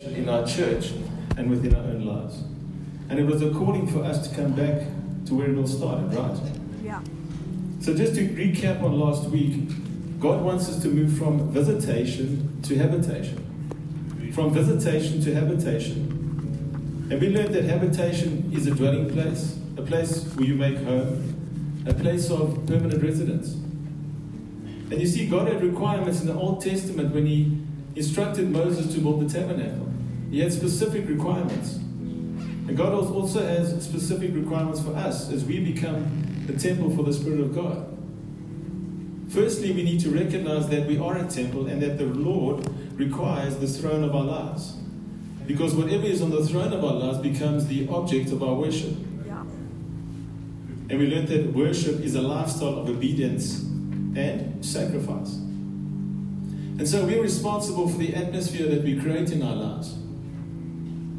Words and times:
in 0.00 0.28
our 0.28 0.46
church 0.46 0.92
and 1.36 1.50
within 1.50 1.74
our 1.74 1.82
own 1.82 2.04
lives. 2.04 2.42
And 3.08 3.18
it 3.18 3.24
was 3.24 3.42
a 3.42 3.50
calling 3.50 3.86
for 3.86 4.04
us 4.04 4.28
to 4.28 4.34
come 4.34 4.52
back 4.52 4.82
to 5.26 5.34
where 5.34 5.50
it 5.50 5.58
all 5.58 5.66
started, 5.66 6.14
right? 6.14 6.38
Yeah. 6.84 7.00
So, 7.80 7.96
just 7.96 8.14
to 8.14 8.28
recap 8.28 8.82
on 8.82 8.98
last 8.98 9.24
week, 9.24 10.20
God 10.20 10.42
wants 10.42 10.68
us 10.68 10.80
to 10.82 10.88
move 10.88 11.18
from 11.18 11.50
visitation 11.50 12.60
to 12.62 12.76
habitation. 12.76 13.44
From 14.34 14.52
visitation 14.52 15.20
to 15.22 15.34
habitation. 15.34 17.08
And 17.10 17.20
we 17.20 17.30
learned 17.30 17.54
that 17.54 17.64
habitation 17.64 18.52
is 18.54 18.68
a 18.68 18.72
dwelling 18.72 19.10
place, 19.10 19.58
a 19.76 19.82
place 19.82 20.24
where 20.34 20.46
you 20.46 20.54
make 20.54 20.76
home, 20.78 21.82
a 21.86 21.94
place 21.94 22.30
of 22.30 22.66
permanent 22.66 23.02
residence. 23.02 23.54
And 24.90 25.00
you 25.00 25.06
see, 25.06 25.26
God 25.26 25.48
had 25.48 25.60
requirements 25.62 26.20
in 26.20 26.28
the 26.28 26.34
Old 26.34 26.62
Testament 26.62 27.14
when 27.14 27.26
He 27.26 27.58
instructed 27.98 28.50
Moses 28.50 28.94
to 28.94 29.00
build 29.00 29.28
the 29.28 29.32
tabernacle. 29.32 29.92
He 30.30 30.40
had 30.40 30.52
specific 30.52 31.08
requirements. 31.08 31.74
And 31.74 32.76
God 32.76 32.92
also 32.92 33.42
has 33.42 33.82
specific 33.84 34.34
requirements 34.34 34.80
for 34.80 34.94
us 34.94 35.30
as 35.30 35.44
we 35.44 35.58
become 35.58 36.44
the 36.46 36.52
temple 36.52 36.94
for 36.94 37.02
the 37.02 37.12
Spirit 37.12 37.40
of 37.40 37.54
God. 37.54 37.86
Firstly, 39.30 39.72
we 39.72 39.82
need 39.82 40.00
to 40.00 40.10
recognize 40.10 40.68
that 40.68 40.86
we 40.86 40.98
are 40.98 41.16
a 41.16 41.26
temple 41.26 41.66
and 41.66 41.82
that 41.82 41.98
the 41.98 42.06
Lord 42.06 42.68
requires 42.98 43.56
the 43.56 43.66
throne 43.66 44.04
of 44.04 44.14
our 44.14 44.24
lives. 44.24 44.76
Because 45.46 45.74
whatever 45.74 46.04
is 46.04 46.22
on 46.22 46.30
the 46.30 46.44
throne 46.46 46.72
of 46.72 46.84
our 46.84 46.94
lives 46.94 47.18
becomes 47.18 47.66
the 47.66 47.88
object 47.88 48.30
of 48.30 48.42
our 48.42 48.54
worship. 48.54 48.94
Yeah. 49.26 49.40
And 49.40 50.98
we 50.98 51.06
learned 51.08 51.28
that 51.28 51.52
worship 51.52 52.00
is 52.00 52.14
a 52.14 52.22
lifestyle 52.22 52.78
of 52.78 52.88
obedience 52.88 53.60
and 54.14 54.64
sacrifice. 54.64 55.38
And 56.78 56.88
so 56.88 57.04
we're 57.04 57.20
responsible 57.20 57.88
for 57.88 57.98
the 57.98 58.14
atmosphere 58.14 58.68
that 58.68 58.84
we 58.84 59.00
create 59.00 59.32
in 59.32 59.42
our 59.42 59.54
lives. 59.54 59.96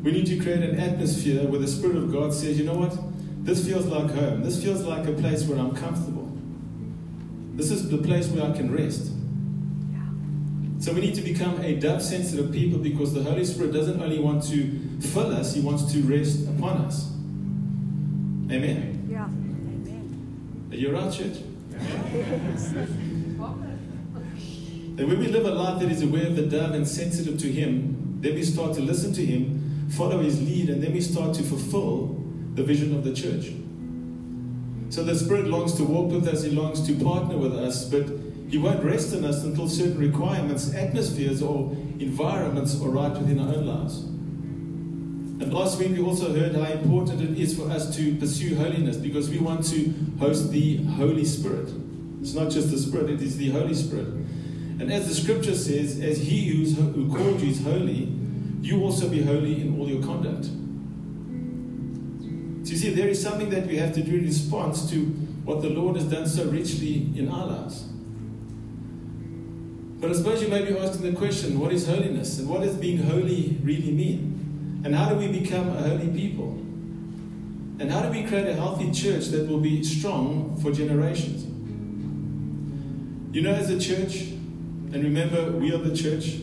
We 0.03 0.13
need 0.13 0.25
to 0.27 0.39
create 0.39 0.61
an 0.61 0.79
atmosphere 0.79 1.45
where 1.45 1.59
the 1.59 1.67
Spirit 1.67 1.97
of 1.97 2.13
God 2.13 2.33
says, 2.33 2.57
you 2.57 2.65
know 2.65 2.75
what? 2.75 2.97
This 3.43 3.66
feels 3.66 3.85
like 3.85 4.09
home. 4.11 4.41
This 4.41 4.63
feels 4.63 4.83
like 4.83 5.05
a 5.05 5.11
place 5.11 5.43
where 5.43 5.59
I'm 5.59 5.75
comfortable. 5.75 6.31
This 7.55 7.71
is 7.71 7.89
the 7.89 7.97
place 7.97 8.29
where 8.29 8.49
I 8.49 8.55
can 8.55 8.73
rest. 8.73 9.11
So 10.81 10.93
we 10.93 11.01
need 11.01 11.16
to 11.16 11.21
become 11.21 11.59
a 11.59 11.75
dove 11.75 12.01
sensitive 12.01 12.53
people 12.53 12.79
because 12.79 13.13
the 13.13 13.21
Holy 13.21 13.44
Spirit 13.44 13.73
doesn't 13.73 14.01
only 14.01 14.19
want 14.19 14.44
to 14.44 14.79
fill 15.01 15.35
us, 15.35 15.53
He 15.53 15.59
wants 15.59 15.91
to 15.91 16.01
rest 16.03 16.47
upon 16.47 16.77
us. 16.77 17.11
Amen. 18.49 19.09
Yeah. 19.11 19.25
Amen. 19.25 20.69
Are 20.71 20.77
you 20.77 20.91
right, 20.91 21.11
church? 21.11 21.39
And 25.00 25.08
when 25.08 25.17
we 25.17 25.28
live 25.28 25.45
a 25.45 25.52
life 25.52 25.80
that 25.80 25.89
is 25.89 26.02
aware 26.03 26.28
of 26.28 26.36
the 26.36 26.42
dove 26.42 26.73
and 26.73 26.86
sensitive 26.86 27.39
to 27.39 27.50
Him, 27.50 28.17
then 28.19 28.36
we 28.36 28.44
start 28.44 28.73
to 28.73 28.81
listen 28.81 29.14
to 29.14 29.25
Him, 29.25 29.88
follow 29.91 30.19
His 30.19 30.41
lead, 30.41 30.69
and 30.69 30.83
then 30.83 30.91
we 30.91 31.00
start 31.00 31.33
to 31.36 31.44
fulfill 31.44 32.22
the 32.56 32.64
vision 32.64 32.94
of 32.94 33.06
the 33.06 33.14
church. 33.14 33.53
So 34.89 35.06
the 35.06 35.16
Spirit 35.16 35.47
longs 35.47 35.75
to 35.75 35.86
walk 35.86 36.11
with 36.11 36.28
us, 36.28 36.44
He 36.44 36.52
longs 36.52 36.86
to 36.86 36.94
partner 37.02 37.38
with 37.38 37.56
us, 37.56 37.86
but 37.86 38.08
He 38.50 38.58
won't 38.58 38.83
rest 38.83 39.14
in 39.14 39.23
us 39.23 39.41
until 39.45 39.69
certain 39.69 39.97
requirements, 39.97 40.73
atmospheres, 40.73 41.41
or 41.41 41.72
environments 42.00 42.75
are 42.81 42.89
right 42.89 43.13
within 43.13 43.39
our 43.39 43.56
own 43.56 43.67
lives. 43.67 44.00
And 45.41 45.53
last 45.53 45.80
week 45.80 45.91
we 45.91 46.02
also 46.02 46.38
heard 46.38 46.56
how 46.56 46.73
important 46.73 47.22
it 47.22 47.39
is 47.39 47.58
for 47.58 47.72
us 47.72 47.95
to 47.95 48.16
pursue 48.17 48.58
holiness 48.58 48.97
because 48.97 49.30
we 49.30 49.38
want 49.38 49.63
to 49.67 49.94
host 50.19 50.52
the 50.52 50.84
Holy 50.84 51.23
Spirit. 51.23 51.69
It's 52.19 52.34
not 52.34 52.52
just 52.52 52.69
the 52.69 52.78
Spirit, 52.78 53.09
it 53.11 53.22
is 53.22 53.38
the 53.38 53.52
Holy 53.52 53.73
Spirit. 53.73 54.19
And 54.80 54.91
as 54.91 55.08
the 55.08 55.13
scripture 55.13 55.55
says, 55.55 55.99
as 55.99 56.19
he 56.19 56.47
who's, 56.47 56.77
who 56.77 57.13
called 57.13 57.41
you 57.41 57.49
is 57.49 57.61
holy, 57.63 58.11
you 58.61 58.81
also 58.81 59.09
be 59.09 59.22
holy 59.22 59.61
in 59.61 59.77
all 59.77 59.89
your 59.89 60.02
conduct. 60.02 60.45
So 62.66 62.72
you 62.72 62.77
see, 62.77 62.94
there 62.94 63.09
is 63.09 63.22
something 63.22 63.50
that 63.50 63.67
we 63.67 63.77
have 63.77 63.94
to 63.95 64.02
do 64.02 64.16
in 64.16 64.25
response 64.25 64.89
to 64.91 65.05
what 65.44 65.61
the 65.61 65.69
Lord 65.69 65.95
has 65.95 66.05
done 66.05 66.27
so 66.27 66.45
richly 66.45 67.09
in 67.16 67.29
our 67.29 67.47
lives. 67.47 67.90
But 70.00 70.12
I 70.12 70.13
suppose 70.13 70.41
you 70.41 70.47
may 70.47 70.63
be 70.63 70.78
asking 70.78 71.11
the 71.11 71.17
question 71.17 71.59
what 71.59 71.73
is 71.73 71.85
holiness? 71.85 72.40
And 72.40 72.47
what 72.47 72.61
does 72.61 72.75
being 72.75 73.00
holy 73.00 73.57
really 73.61 73.91
mean? 73.91 74.81
And 74.85 74.96
how 74.96 75.09
do 75.09 75.16
we 75.16 75.28
become 75.28 75.69
a 75.69 75.81
holy 75.81 76.07
people? 76.07 76.51
And 77.79 77.91
how 77.91 78.01
do 78.01 78.09
we 78.09 78.23
create 78.23 78.47
a 78.47 78.53
healthy 78.53 78.91
church 78.91 79.28
that 79.28 79.47
will 79.47 79.59
be 79.59 79.84
strong 79.84 80.57
for 80.61 80.72
generations? 80.72 81.46
You 83.34 83.41
know, 83.41 83.51
as 83.51 83.69
a 83.69 83.79
church, 83.79 84.38
and 84.91 85.03
remember, 85.03 85.51
we 85.51 85.73
are 85.73 85.77
the 85.77 85.95
church, 85.95 86.39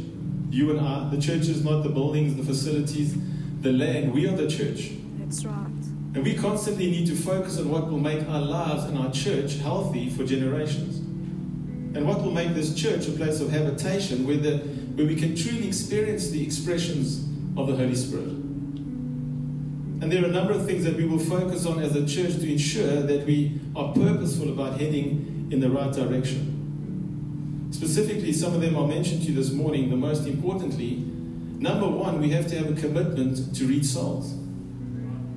you 0.50 0.70
and 0.70 0.80
I. 0.80 1.08
The 1.10 1.20
church 1.20 1.48
is 1.48 1.64
not 1.64 1.82
the 1.82 1.88
buildings, 1.88 2.36
the 2.36 2.44
facilities, 2.44 3.16
the 3.60 3.72
land. 3.72 4.14
We 4.14 4.28
are 4.28 4.36
the 4.36 4.48
church. 4.48 4.92
That's 5.18 5.44
right. 5.44 5.66
And 6.14 6.22
we 6.22 6.34
constantly 6.34 6.90
need 6.90 7.08
to 7.08 7.16
focus 7.16 7.58
on 7.58 7.68
what 7.68 7.90
will 7.90 7.98
make 7.98 8.26
our 8.28 8.40
lives 8.40 8.84
and 8.84 8.96
our 8.96 9.10
church 9.10 9.58
healthy 9.58 10.08
for 10.08 10.24
generations. 10.24 10.98
And 11.96 12.06
what 12.06 12.22
will 12.22 12.30
make 12.30 12.54
this 12.54 12.74
church 12.74 13.08
a 13.08 13.10
place 13.10 13.40
of 13.40 13.50
habitation 13.50 14.26
where, 14.26 14.36
the, 14.36 14.58
where 14.94 15.06
we 15.06 15.16
can 15.16 15.34
truly 15.34 15.66
experience 15.66 16.30
the 16.30 16.42
expressions 16.42 17.24
of 17.56 17.66
the 17.66 17.74
Holy 17.76 17.96
Spirit. 17.96 18.28
And 19.98 20.12
there 20.12 20.22
are 20.22 20.26
a 20.26 20.32
number 20.32 20.52
of 20.52 20.66
things 20.66 20.84
that 20.84 20.96
we 20.96 21.04
will 21.04 21.18
focus 21.18 21.66
on 21.66 21.80
as 21.80 21.96
a 21.96 22.06
church 22.06 22.36
to 22.36 22.50
ensure 22.52 23.02
that 23.02 23.26
we 23.26 23.60
are 23.74 23.92
purposeful 23.92 24.50
about 24.52 24.78
heading 24.78 25.48
in 25.50 25.58
the 25.58 25.68
right 25.68 25.92
direction. 25.92 26.55
Specifically, 27.76 28.32
some 28.32 28.54
of 28.54 28.62
them 28.62 28.74
I 28.74 28.86
mentioned 28.86 29.20
to 29.24 29.28
you 29.28 29.34
this 29.34 29.52
morning. 29.52 29.90
The 29.90 29.96
most 29.96 30.26
importantly, 30.26 30.94
number 31.58 31.86
one, 31.86 32.22
we 32.22 32.30
have 32.30 32.46
to 32.46 32.56
have 32.56 32.70
a 32.70 32.80
commitment 32.80 33.54
to 33.54 33.66
reach 33.66 33.84
souls. 33.84 34.34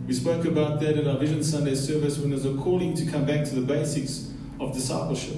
We 0.07 0.13
spoke 0.13 0.45
about 0.45 0.79
that 0.79 0.95
at 0.95 1.05
our 1.05 1.17
Vision 1.17 1.43
Sunday 1.43 1.75
service 1.75 2.17
when 2.17 2.29
there's 2.29 2.45
a 2.45 2.53
calling 2.53 2.95
to 2.95 3.05
come 3.05 3.25
back 3.25 3.43
to 3.49 3.55
the 3.55 3.61
basics 3.61 4.31
of 4.61 4.73
discipleship. 4.73 5.35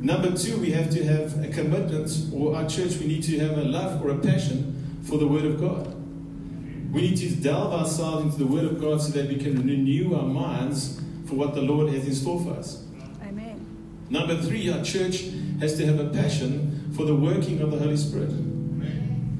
Number 0.00 0.34
two, 0.34 0.56
we 0.56 0.70
have 0.70 0.88
to 0.92 1.04
have 1.04 1.44
a 1.44 1.48
commitment, 1.48 2.10
or 2.32 2.56
our 2.56 2.66
church, 2.66 2.96
we 2.96 3.06
need 3.06 3.24
to 3.24 3.38
have 3.40 3.58
a 3.58 3.64
love 3.64 4.02
or 4.02 4.08
a 4.08 4.16
passion 4.16 4.98
for 5.02 5.18
the 5.18 5.26
Word 5.26 5.44
of 5.44 5.60
God. 5.60 5.94
We 6.90 7.02
need 7.02 7.18
to 7.18 7.28
delve 7.36 7.74
ourselves 7.74 8.24
into 8.24 8.38
the 8.38 8.46
Word 8.46 8.64
of 8.64 8.80
God 8.80 9.02
so 9.02 9.10
that 9.10 9.28
we 9.28 9.36
can 9.36 9.56
renew 9.56 10.14
our 10.14 10.26
minds 10.26 11.02
for 11.26 11.34
what 11.34 11.54
the 11.54 11.60
Lord 11.60 11.92
has 11.92 12.06
in 12.06 12.14
store 12.14 12.42
for 12.42 12.52
us. 12.52 12.82
Amen. 13.22 13.66
Number 14.08 14.40
three, 14.40 14.72
our 14.72 14.82
church 14.82 15.24
has 15.60 15.76
to 15.76 15.86
have 15.86 15.98
a 15.98 16.08
passion 16.10 16.92
for 16.96 17.04
the 17.04 17.14
working 17.14 17.60
of 17.60 17.70
the 17.70 17.78
Holy 17.78 17.96
Spirit. 17.96 18.30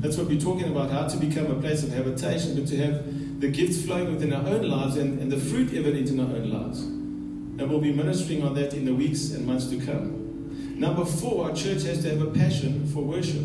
That's 0.01 0.17
what 0.17 0.29
we're 0.29 0.41
talking 0.41 0.69
about 0.71 0.91
how 0.91 1.09
to 1.09 1.17
become 1.17 1.51
a 1.51 1.61
place 1.61 1.83
of 1.83 1.93
habitation, 1.93 2.55
but 2.55 2.69
to 2.69 2.77
have 2.77 3.41
the 3.41 3.49
gifts 3.49 3.85
flowing 3.85 4.13
within 4.13 4.33
our 4.33 4.47
own 4.47 4.69
lives 4.69 4.97
and, 4.97 5.21
and 5.21 5.31
the 5.31 5.39
fruit 5.39 5.75
evident 5.75 6.09
in 6.09 6.21
our 6.21 6.27
own 6.27 6.51
lives. 6.51 6.81
And 6.81 7.69
we'll 7.69 7.81
be 7.81 7.93
ministering 7.93 8.45
on 8.45 8.55
that 8.55 8.75
in 8.75 8.85
the 8.85 8.95
weeks 8.95 9.31
and 9.33 9.47
months 9.47 9.67
to 9.71 9.79
come. 9.81 10.79
Number 10.79 11.05
four, 11.05 11.47
our 11.47 11.57
church 11.57 11.83
has 11.83 12.03
to 12.03 12.11
have 12.11 12.23
a 12.23 12.31
passion 12.31 12.87
for 12.87 13.03
worship. 13.03 13.43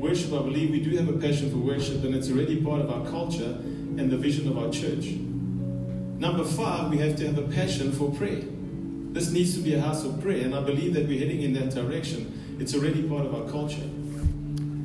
Worship, 0.00 0.32
I 0.32 0.42
believe 0.42 0.70
we 0.70 0.80
do 0.80 0.96
have 0.96 1.08
a 1.08 1.18
passion 1.18 1.50
for 1.50 1.58
worship, 1.58 2.02
and 2.02 2.14
it's 2.14 2.30
already 2.30 2.60
part 2.60 2.80
of 2.80 2.90
our 2.90 3.08
culture 3.08 3.56
and 3.98 4.10
the 4.10 4.16
vision 4.16 4.48
of 4.48 4.58
our 4.58 4.70
church. 4.70 5.06
Number 6.18 6.44
five, 6.44 6.90
we 6.90 6.98
have 6.98 7.16
to 7.16 7.26
have 7.26 7.38
a 7.38 7.42
passion 7.42 7.92
for 7.92 8.10
prayer. 8.10 8.42
This 9.12 9.30
needs 9.30 9.54
to 9.54 9.60
be 9.60 9.74
a 9.74 9.80
house 9.80 10.04
of 10.04 10.20
prayer, 10.20 10.44
and 10.44 10.54
I 10.54 10.62
believe 10.62 10.94
that 10.94 11.08
we're 11.08 11.18
heading 11.18 11.42
in 11.42 11.52
that 11.54 11.74
direction. 11.74 12.56
It's 12.60 12.74
already 12.74 13.02
part 13.08 13.24
of 13.24 13.34
our 13.34 13.50
culture. 13.50 13.86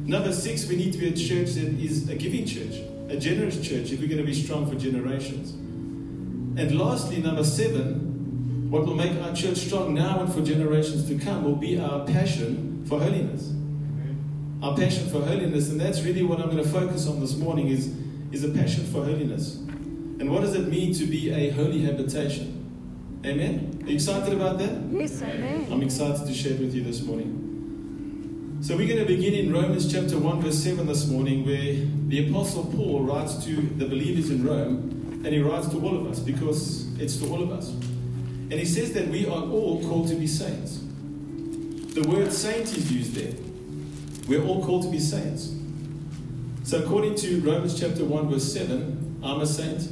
Number 0.06 0.32
six, 0.34 0.68
we 0.68 0.76
need 0.76 0.94
to 0.94 1.00
be 1.00 1.10
a 1.10 1.12
church 1.12 1.54
that 1.54 1.80
is 1.80 2.10
a 2.10 2.16
giving 2.16 2.46
church, 2.46 2.82
a 3.10 3.18
generous 3.18 3.60
church, 3.62 3.92
if 3.92 4.00
we're 4.00 4.08
going 4.08 4.22
to 4.22 4.26
be 4.26 4.34
strong 4.34 4.70
for 4.70 4.76
generations. 4.76 5.52
And 6.56 6.78
lastly, 6.78 7.22
number 7.22 7.44
seven, 7.44 8.70
what 8.70 8.86
will 8.86 8.96
make 8.96 9.22
our 9.22 9.36
church 9.36 9.58
strong 9.58 9.94
now 9.94 10.22
and 10.22 10.34
for 10.34 10.42
generations 10.42 11.08
to 11.08 11.18
come 11.18 11.44
will 11.44 11.56
be 11.56 11.80
our 11.80 12.06
passion 12.06 12.86
for 12.88 13.00
holiness. 13.00 13.54
Our 14.62 14.76
passion 14.76 15.10
for 15.10 15.22
holiness, 15.22 15.70
and 15.70 15.80
that's 15.80 16.02
really 16.04 16.24
what 16.24 16.40
I'm 16.40 16.50
going 16.50 16.64
to 16.64 16.70
focus 16.70 17.08
on 17.08 17.20
this 17.20 17.36
morning 17.36 17.68
is, 17.68 17.94
is 18.32 18.44
a 18.44 18.50
passion 18.50 18.86
for 18.86 19.04
holiness. 19.04 19.56
And 20.20 20.32
what 20.32 20.42
does 20.42 20.56
it 20.56 20.68
mean 20.68 20.94
to 20.96 21.06
be 21.06 21.32
a 21.32 21.50
holy 21.52 21.82
habitation? 21.82 22.53
Amen? 23.26 23.80
Are 23.84 23.88
you 23.88 23.96
excited 23.96 24.34
about 24.34 24.58
that? 24.58 24.82
Yes, 24.92 25.22
amen. 25.22 25.68
I'm 25.72 25.82
excited 25.82 26.28
to 26.28 26.34
share 26.34 26.54
it 26.54 26.60
with 26.60 26.76
you 26.76 26.84
this 26.84 27.02
morning. 27.02 28.60
So 28.62 28.76
we're 28.76 28.88
going 28.88 29.00
to 29.00 29.06
begin 29.06 29.34
in 29.34 29.54
Romans 29.54 29.90
chapter 29.90 30.18
1, 30.18 30.42
verse 30.42 30.62
7 30.62 30.86
this 30.86 31.08
morning, 31.08 31.46
where 31.46 31.86
the 32.10 32.30
Apostle 32.30 32.66
Paul 32.66 33.04
writes 33.04 33.46
to 33.46 33.56
the 33.56 33.86
believers 33.86 34.30
in 34.30 34.46
Rome, 34.46 35.22
and 35.24 35.28
he 35.28 35.40
writes 35.40 35.70
to 35.70 35.78
all 35.78 35.98
of 35.98 36.06
us 36.06 36.20
because 36.20 36.88
it's 37.00 37.16
to 37.18 37.30
all 37.30 37.42
of 37.42 37.52
us. 37.52 37.70
And 37.70 38.54
he 38.54 38.66
says 38.66 38.92
that 38.92 39.08
we 39.08 39.26
are 39.26 39.42
all 39.42 39.82
called 39.88 40.10
to 40.10 40.16
be 40.16 40.28
saints. 40.28 40.80
The 41.94 42.06
word 42.08 42.34
saint 42.34 42.76
is 42.76 42.92
used 42.92 43.14
there. 43.16 43.34
We're 44.28 44.46
all 44.46 44.66
called 44.66 44.84
to 44.84 44.90
be 44.90 45.00
saints. 45.00 45.56
So 46.64 46.84
according 46.84 47.16
to 47.16 47.40
Romans 47.40 47.80
chapter 47.80 48.04
1, 48.04 48.30
verse 48.30 48.52
7, 48.52 49.22
I'm 49.24 49.40
a 49.40 49.48
saint, 49.48 49.88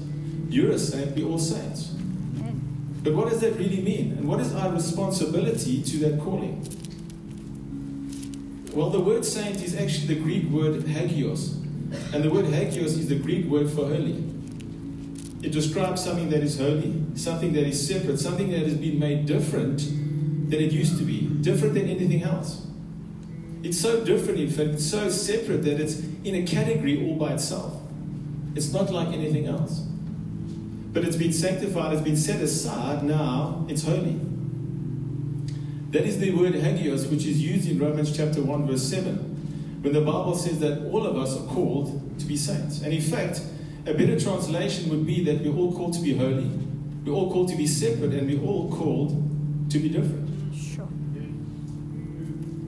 you're 0.49 0.71
a 0.71 0.79
saint, 0.79 1.15
we're 1.15 1.27
all 1.27 1.39
saints. 1.39 1.93
But 3.03 3.13
what 3.13 3.29
does 3.29 3.41
that 3.41 3.55
really 3.57 3.81
mean? 3.81 4.11
And 4.13 4.27
what 4.27 4.39
is 4.39 4.53
our 4.53 4.71
responsibility 4.71 5.81
to 5.81 5.97
that 5.99 6.19
calling? 6.19 6.67
Well, 8.73 8.89
the 8.89 8.99
word 8.99 9.25
saint 9.25 9.61
is 9.61 9.75
actually 9.75 10.15
the 10.15 10.21
Greek 10.21 10.49
word 10.49 10.83
hagios. 10.83 11.55
And 12.13 12.23
the 12.23 12.29
word 12.29 12.45
hagios 12.45 12.97
is 12.97 13.09
the 13.09 13.19
Greek 13.19 13.47
word 13.47 13.69
for 13.69 13.87
holy. 13.87 14.23
It 15.41 15.51
describes 15.51 16.03
something 16.03 16.29
that 16.29 16.41
is 16.41 16.59
holy, 16.59 17.03
something 17.15 17.53
that 17.53 17.65
is 17.65 17.87
separate, 17.87 18.19
something 18.19 18.51
that 18.51 18.59
has 18.59 18.75
been 18.75 18.99
made 18.99 19.25
different 19.25 19.79
than 20.49 20.61
it 20.61 20.71
used 20.71 20.97
to 20.99 21.03
be, 21.03 21.21
different 21.41 21.73
than 21.73 21.89
anything 21.89 22.23
else. 22.23 22.67
It's 23.63 23.79
so 23.79 24.03
different, 24.05 24.39
in 24.39 24.49
fact, 24.49 24.69
it's 24.69 24.89
so 24.89 25.09
separate 25.09 25.63
that 25.63 25.79
it's 25.79 25.99
in 26.23 26.35
a 26.35 26.43
category 26.43 27.05
all 27.05 27.15
by 27.15 27.33
itself. 27.33 27.81
It's 28.55 28.71
not 28.71 28.91
like 28.91 29.09
anything 29.09 29.47
else. 29.47 29.85
But 30.93 31.05
it's 31.05 31.15
been 31.15 31.31
sanctified, 31.31 31.93
it's 31.93 32.01
been 32.01 32.17
set 32.17 32.41
aside, 32.41 33.03
now 33.03 33.65
it's 33.69 33.83
holy. 33.83 34.19
That 35.91 36.03
is 36.03 36.19
the 36.19 36.31
word 36.31 36.53
hagios, 36.53 37.09
which 37.09 37.25
is 37.25 37.41
used 37.41 37.69
in 37.69 37.79
Romans 37.79 38.15
chapter 38.15 38.41
1, 38.41 38.67
verse 38.67 38.83
7, 38.83 39.79
when 39.81 39.93
the 39.93 40.01
Bible 40.01 40.35
says 40.35 40.59
that 40.59 40.85
all 40.91 41.05
of 41.05 41.17
us 41.17 41.37
are 41.37 41.45
called 41.47 42.19
to 42.19 42.25
be 42.25 42.35
saints. 42.37 42.81
And 42.81 42.93
in 42.93 43.01
fact, 43.01 43.41
a 43.85 43.93
better 43.93 44.19
translation 44.19 44.89
would 44.89 45.05
be 45.05 45.23
that 45.25 45.41
we're 45.41 45.55
all 45.55 45.73
called 45.73 45.93
to 45.93 46.01
be 46.01 46.15
holy, 46.15 46.49
we're 47.05 47.13
all 47.13 47.31
called 47.31 47.49
to 47.49 47.57
be 47.57 47.67
separate, 47.67 48.13
and 48.13 48.29
we're 48.29 48.45
all 48.45 48.69
called 48.71 49.69
to 49.69 49.79
be 49.79 49.89
different. 49.89 50.55
Sure. 50.55 50.87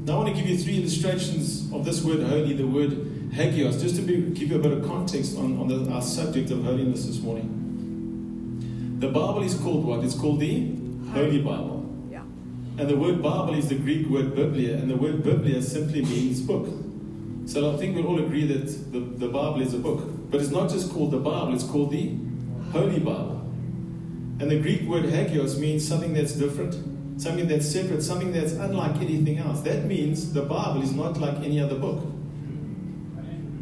Now, 0.06 0.14
I 0.14 0.24
want 0.24 0.36
to 0.36 0.42
give 0.42 0.50
you 0.50 0.58
three 0.58 0.80
illustrations 0.80 1.72
of 1.72 1.86
this 1.86 2.04
word 2.04 2.22
holy, 2.24 2.54
the 2.54 2.68
word 2.68 3.32
hagios, 3.32 3.82
just 3.82 3.96
to 3.98 4.02
be, 4.02 4.22
give 4.32 4.50
you 4.50 4.56
a 4.56 4.60
bit 4.60 4.72
of 4.72 4.86
context 4.86 5.38
on, 5.38 5.58
on 5.60 5.68
the, 5.68 5.92
our 5.92 6.02
subject 6.02 6.52
of 6.52 6.64
holiness 6.64 7.06
this 7.06 7.20
morning. 7.20 7.64
The 9.04 9.10
Bible 9.10 9.44
is 9.44 9.56
called 9.56 9.84
what? 9.84 10.02
It's 10.06 10.16
called 10.16 10.40
the 10.40 10.78
Holy 11.12 11.42
Bible. 11.42 11.86
Yeah. 12.10 12.22
And 12.78 12.88
the 12.88 12.96
word 12.96 13.22
Bible 13.22 13.54
is 13.54 13.68
the 13.68 13.76
Greek 13.76 14.08
word 14.08 14.34
biblia, 14.34 14.78
and 14.78 14.90
the 14.90 14.96
word 14.96 15.26
biblia 15.26 15.62
simply 15.62 16.04
means 16.04 16.40
book. 16.40 16.70
So 17.46 17.74
I 17.74 17.76
think 17.76 17.98
we'll 17.98 18.08
all 18.08 18.24
agree 18.24 18.48
that 18.48 18.94
the, 18.94 19.02
the 19.02 19.28
Bible 19.28 19.60
is 19.60 19.74
a 19.74 19.78
book. 19.78 20.32
But 20.32 20.40
it's 20.40 20.52
not 20.52 20.70
just 20.70 20.94
called 20.94 21.12
the 21.12 21.18
Bible, 21.18 21.54
it's 21.54 21.66
called 21.66 21.92
the 21.92 22.16
Holy 22.72 23.00
Bible. 23.00 23.42
And 24.40 24.50
the 24.50 24.62
Greek 24.62 24.84
word 24.84 25.04
hagios 25.04 25.60
means 25.60 25.86
something 25.86 26.14
that's 26.14 26.32
different, 26.32 26.74
something 27.22 27.50
that's 27.50 27.70
separate, 27.70 28.04
something 28.04 28.32
that's 28.32 28.54
unlike 28.54 28.96
anything 29.02 29.38
else. 29.38 29.60
That 29.64 29.84
means 29.84 30.32
the 30.32 30.44
Bible 30.44 30.82
is 30.82 30.94
not 30.94 31.18
like 31.18 31.40
any 31.40 31.60
other 31.60 31.76
book. 31.76 32.06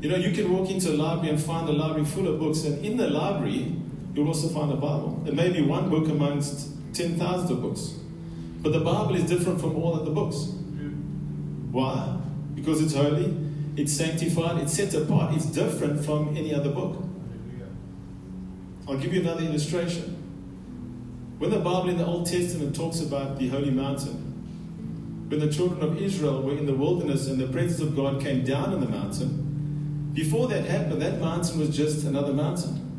You 0.01 0.09
know, 0.09 0.17
you 0.17 0.33
can 0.35 0.53
walk 0.53 0.69
into 0.69 0.91
a 0.91 0.97
library 0.97 1.29
and 1.29 1.41
find 1.41 1.67
a 1.67 1.71
library 1.71 2.05
full 2.05 2.27
of 2.27 2.37
books, 2.37 2.63
and 2.63 2.85
in 2.85 2.97
the 2.97 3.09
library, 3.09 3.80
you'll 4.13 4.27
also 4.27 4.47
find 4.49 4.71
a 4.71 4.75
Bible. 4.75 5.23
It 5.25 5.33
may 5.33 5.49
be 5.49 5.61
one 5.61 5.89
book 5.89 6.07
amongst 6.09 6.69
10,000 6.93 7.51
of 7.51 7.61
books. 7.61 7.95
But 8.61 8.73
the 8.73 8.79
Bible 8.79 9.15
is 9.15 9.23
different 9.23 9.59
from 9.59 9.75
all 9.75 9.95
other 9.99 10.11
books. 10.11 10.53
Why? 11.71 12.17
Because 12.53 12.81
it's 12.81 12.93
holy, 12.93 13.35
it's 13.77 13.93
sanctified, 13.93 14.61
it's 14.61 14.73
set 14.73 14.93
apart, 14.93 15.33
it's 15.33 15.45
different 15.45 16.03
from 16.05 16.35
any 16.35 16.53
other 16.53 16.69
book. 16.69 17.03
I'll 18.87 18.97
give 18.97 19.13
you 19.13 19.21
another 19.21 19.43
illustration. 19.43 20.17
When 21.39 21.49
the 21.49 21.59
Bible 21.59 21.89
in 21.89 21.97
the 21.97 22.05
Old 22.05 22.27
Testament 22.27 22.75
talks 22.75 22.99
about 22.99 23.39
the 23.39 23.47
holy 23.47 23.71
mountain, 23.71 25.27
when 25.29 25.39
the 25.39 25.51
children 25.51 25.81
of 25.81 25.99
Israel 25.99 26.41
were 26.41 26.57
in 26.57 26.65
the 26.65 26.73
wilderness 26.73 27.27
and 27.27 27.39
the 27.39 27.47
presence 27.47 27.79
of 27.79 27.95
God 27.95 28.21
came 28.21 28.43
down 28.43 28.73
on 28.73 28.81
the 28.81 28.87
mountain, 28.87 30.11
before 30.13 30.49
that 30.49 30.65
happened, 30.65 31.01
that 31.01 31.19
mountain 31.19 31.57
was 31.57 31.75
just 31.75 32.05
another 32.05 32.33
mountain. 32.33 32.90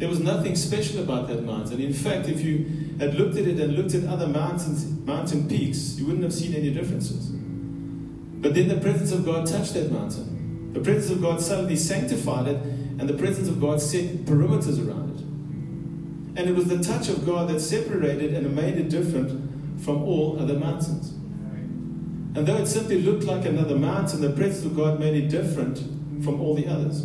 There 0.00 0.08
was 0.08 0.18
nothing 0.18 0.56
special 0.56 1.02
about 1.02 1.28
that 1.28 1.44
mountain. 1.44 1.78
In 1.78 1.92
fact, 1.92 2.26
if 2.26 2.40
you 2.40 2.96
had 2.98 3.16
looked 3.16 3.36
at 3.36 3.46
it 3.46 3.60
and 3.60 3.74
looked 3.74 3.94
at 3.94 4.06
other 4.06 4.26
mountains, 4.26 4.86
mountain 5.06 5.46
peaks, 5.46 5.98
you 5.98 6.06
wouldn't 6.06 6.24
have 6.24 6.32
seen 6.32 6.54
any 6.54 6.70
differences. 6.70 7.26
But 7.28 8.54
then 8.54 8.68
the 8.68 8.80
presence 8.80 9.12
of 9.12 9.26
God 9.26 9.46
touched 9.46 9.74
that 9.74 9.92
mountain. 9.92 10.72
The 10.72 10.80
presence 10.80 11.10
of 11.10 11.20
God 11.20 11.42
suddenly 11.42 11.76
sanctified 11.76 12.48
it, 12.48 12.56
and 12.56 13.06
the 13.10 13.12
presence 13.12 13.46
of 13.46 13.60
God 13.60 13.82
set 13.82 14.24
perimeters 14.24 14.78
around 14.78 15.16
it. 15.16 16.38
And 16.40 16.48
it 16.48 16.56
was 16.56 16.68
the 16.68 16.82
touch 16.82 17.10
of 17.10 17.26
God 17.26 17.50
that 17.50 17.60
separated 17.60 18.32
and 18.32 18.56
made 18.56 18.78
it 18.78 18.88
different 18.88 19.82
from 19.82 20.02
all 20.02 20.40
other 20.40 20.54
mountains. 20.54 21.10
And 22.34 22.46
though 22.46 22.56
it 22.56 22.68
simply 22.68 23.02
looked 23.02 23.24
like 23.24 23.44
another 23.44 23.76
mountain, 23.76 24.22
the 24.22 24.30
presence 24.30 24.64
of 24.64 24.74
God 24.74 24.98
made 24.98 25.24
it 25.24 25.28
different 25.28 25.76
from 26.24 26.40
all 26.40 26.54
the 26.54 26.68
others. 26.68 27.04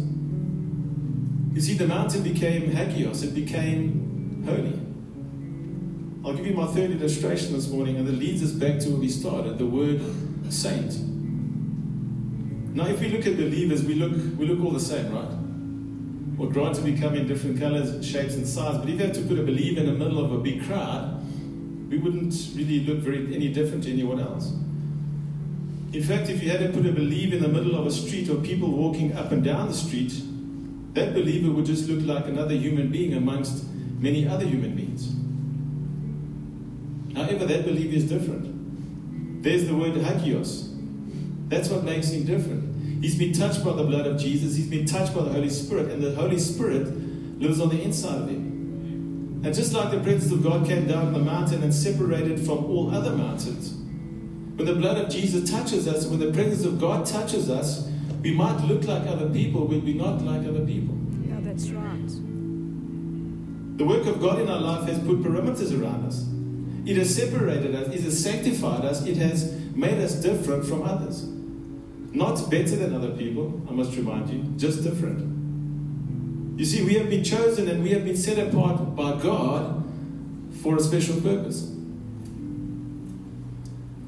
You 1.55 1.61
see, 1.61 1.75
the 1.75 1.87
mountain 1.87 2.21
became 2.21 2.69
hagios, 2.69 3.23
it 3.23 3.33
became 3.33 4.43
holy. 4.45 4.77
I'll 6.25 6.35
give 6.35 6.47
you 6.47 6.53
my 6.53 6.65
third 6.65 6.91
illustration 6.91 7.53
this 7.53 7.69
morning, 7.69 7.95
and 7.95 8.05
it 8.09 8.15
leads 8.15 8.43
us 8.43 8.51
back 8.51 8.77
to 8.79 8.89
where 8.89 8.99
we 8.99 9.07
started 9.07 9.57
the 9.57 9.65
word 9.65 10.01
saint. 10.49 10.99
Now, 12.75 12.87
if 12.87 12.99
we 12.99 13.07
look 13.07 13.25
at 13.25 13.37
believers, 13.37 13.85
we 13.85 13.93
look, 13.93 14.11
we 14.37 14.47
look 14.47 14.65
all 14.65 14.71
the 14.71 14.81
same, 14.81 15.09
right? 15.13 15.31
Well, 16.37 16.49
granted, 16.49 16.83
we 16.83 16.97
come 16.97 17.15
in 17.15 17.25
different 17.25 17.57
colors, 17.57 18.05
shapes, 18.05 18.35
and 18.35 18.45
sizes, 18.45 18.79
but 18.79 18.89
if 18.89 18.99
you 18.99 19.05
had 19.05 19.13
to 19.13 19.21
put 19.21 19.39
a 19.39 19.43
believer 19.43 19.79
in 19.79 19.85
the 19.85 19.93
middle 19.93 20.25
of 20.25 20.33
a 20.33 20.39
big 20.39 20.61
crowd, 20.65 21.23
we 21.89 21.97
wouldn't 21.97 22.33
really 22.57 22.81
look 22.81 22.97
very 22.97 23.33
any 23.33 23.47
different 23.47 23.85
to 23.85 23.93
anyone 23.93 24.19
else. 24.19 24.51
In 25.93 26.03
fact, 26.03 26.29
if 26.29 26.43
you 26.43 26.49
had 26.49 26.59
to 26.59 26.69
put 26.77 26.85
a 26.85 26.91
believer 26.91 27.37
in 27.37 27.41
the 27.41 27.47
middle 27.47 27.79
of 27.79 27.87
a 27.87 27.91
street 27.91 28.27
of 28.27 28.43
people 28.43 28.69
walking 28.69 29.13
up 29.13 29.31
and 29.31 29.41
down 29.41 29.69
the 29.69 29.73
street, 29.73 30.11
that 30.95 31.13
believer 31.13 31.51
would 31.51 31.65
just 31.65 31.88
look 31.89 32.03
like 32.06 32.25
another 32.25 32.56
human 32.56 32.89
being 32.89 33.13
amongst 33.13 33.65
many 34.00 34.27
other 34.27 34.45
human 34.45 34.75
beings. 34.75 35.13
However, 37.15 37.45
that 37.45 37.65
believer 37.65 37.95
is 37.95 38.09
different. 38.09 39.44
There's 39.44 39.68
the 39.68 39.75
word 39.75 39.95
hagios. 39.95 40.69
That's 41.50 41.69
what 41.69 41.83
makes 41.83 42.09
him 42.09 42.25
different. 42.25 43.03
He's 43.03 43.18
been 43.18 43.33
touched 43.33 43.63
by 43.63 43.74
the 43.74 43.83
blood 43.83 44.07
of 44.07 44.18
Jesus, 44.18 44.56
he's 44.56 44.68
been 44.68 44.86
touched 44.86 45.13
by 45.13 45.24
the 45.24 45.30
Holy 45.31 45.50
Spirit, 45.50 45.92
and 45.92 46.01
the 46.01 46.15
Holy 46.15 46.39
Spirit 46.39 46.88
lives 47.39 47.59
on 47.59 47.69
the 47.69 47.81
inside 47.81 48.21
of 48.21 48.30
him. 48.30 49.41
And 49.44 49.53
just 49.53 49.74
like 49.74 49.91
the 49.91 50.00
presence 50.00 50.31
of 50.31 50.41
God 50.41 50.65
came 50.65 50.88
down 50.88 51.13
the 51.13 51.19
mountain 51.19 51.62
and 51.62 51.74
separated 51.74 52.39
from 52.39 52.65
all 52.65 52.95
other 52.95 53.12
mountains, 53.12 53.74
when 54.56 54.65
the 54.65 54.74
blood 54.74 54.98
of 54.98 55.09
Jesus 55.09 55.51
touches 55.51 55.88
us, 55.88 56.07
when 56.07 56.19
the 56.19 56.31
presence 56.31 56.65
of 56.65 56.80
God 56.80 57.06
touches 57.06 57.50
us, 57.50 57.88
we 58.25 58.33
might 58.33 58.60
look 58.62 58.83
like 58.86 59.06
other 59.06 59.30
people, 59.30 59.66
but 59.66 59.83
we're 59.83 59.94
not 59.94 60.19
like 60.24 60.48
other 60.48 60.66
people. 60.66 60.98
Yeah, 61.27 61.36
that's 61.42 61.69
right. 61.69 62.10
The 63.77 63.86
work 63.86 64.07
of 64.07 64.19
God 64.19 64.39
in 64.39 64.50
our 64.50 64.60
life 64.60 64.89
has 64.89 64.98
put 64.98 65.22
perimeters 65.22 65.80
around 65.80 66.07
us. 66.07 66.25
It 66.88 66.98
has 66.98 67.16
separated 67.16 67.75
us, 67.75 67.94
it 67.94 68.01
has 68.01 68.24
sanctified 68.24 68.83
us, 68.83 69.06
it 69.06 69.18
has 69.18 69.54
made 69.75 70.00
us 70.01 70.16
different 70.16 70.66
from 70.66 70.81
others. 70.81 71.24
Not 72.13 72.50
better 72.50 72.75
than 72.75 72.95
other 72.95 73.12
people, 73.12 73.62
I 73.69 73.74
must 73.74 73.95
remind 73.95 74.31
you, 74.31 74.42
just 74.57 74.81
different. 74.81 76.60
You 76.60 76.65
see, 76.65 76.84
we 76.84 76.96
have 76.96 77.12
been 77.12 77.24
chosen 77.24 77.67
and 77.67 77.84
we 77.84 77.91
have 77.91 78.05
been 78.05 78.17
set 78.17 78.39
apart 78.39 78.96
by 78.96 79.22
God 79.22 79.84
for 80.63 80.77
a 80.77 80.79
special 80.79 81.22
purpose. 81.22 81.72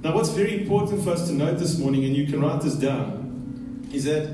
Now, 0.02 0.16
what's 0.16 0.30
very 0.30 0.60
important 0.60 1.04
for 1.04 1.12
us 1.12 1.28
to 1.28 1.34
note 1.34 1.60
this 1.60 1.78
morning, 1.78 2.04
and 2.06 2.16
you 2.16 2.26
can 2.26 2.42
write 2.42 2.62
this 2.62 2.74
down, 2.74 3.27
is 3.92 4.06
that 4.06 4.30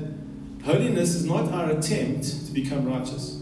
holiness 0.64 1.14
is 1.14 1.24
not 1.24 1.50
our 1.52 1.70
attempt 1.70 2.46
to 2.46 2.52
become 2.52 2.86
righteous. 2.86 3.40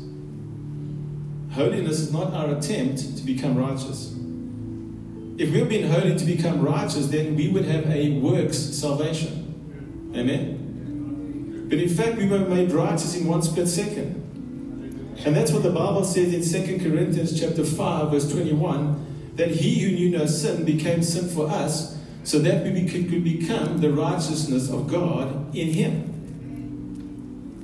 Holiness 1.53 2.01
is 2.01 2.13
not 2.13 2.33
our 2.33 2.57
attempt 2.57 3.19
to 3.19 3.23
become 3.25 3.57
righteous. 3.57 4.15
If 5.39 5.51
we've 5.51 5.69
been 5.69 5.91
holy 5.91 6.17
to 6.17 6.25
become 6.25 6.63
righteous, 6.63 7.09
then 7.09 7.37
we 7.37 7.49
would 7.49 7.65
have 7.65 7.87
a 7.87 8.19
works 8.21 8.57
salvation. 8.57 10.13
Amen? 10.15 11.67
But 11.69 11.79
in 11.79 11.89
fact, 11.89 12.19
we 12.19 12.29
were 12.29 12.41
made 12.41 12.71
righteous 12.71 13.17
in 13.17 13.27
one 13.27 13.43
split 13.43 13.69
second. 13.69 14.19
And 15.25 15.37
that's 15.37 15.53
what 15.53 15.63
the 15.63 15.71
Bible 15.71 16.05
says 16.05 16.55
in 16.55 16.67
2 16.67 16.79
Corinthians 16.91 17.39
chapter 17.39 17.65
5, 17.65 18.11
verse 18.11 18.31
21, 18.31 19.33
that 19.37 19.51
he 19.51 19.81
who 19.81 19.93
knew 19.93 20.11
no 20.11 20.27
sin 20.27 20.65
became 20.65 21.03
sin 21.03 21.29
for 21.29 21.49
us, 21.49 21.97
so 22.25 22.39
that 22.39 22.65
we 22.65 22.87
could 22.87 23.09
become 23.25 23.81
the 23.81 23.93
righteousness 23.93 24.71
of 24.71 24.89
God 24.89 25.55
in 25.55 25.69
him. 25.69 26.13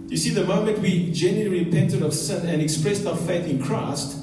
You 0.08 0.16
see, 0.16 0.30
the 0.30 0.44
moment 0.44 0.78
we 0.78 1.12
genuinely 1.12 1.64
repented 1.64 2.02
of 2.02 2.14
sin 2.14 2.48
and 2.48 2.62
expressed 2.62 3.06
our 3.06 3.16
faith 3.16 3.46
in 3.46 3.62
Christ, 3.62 4.16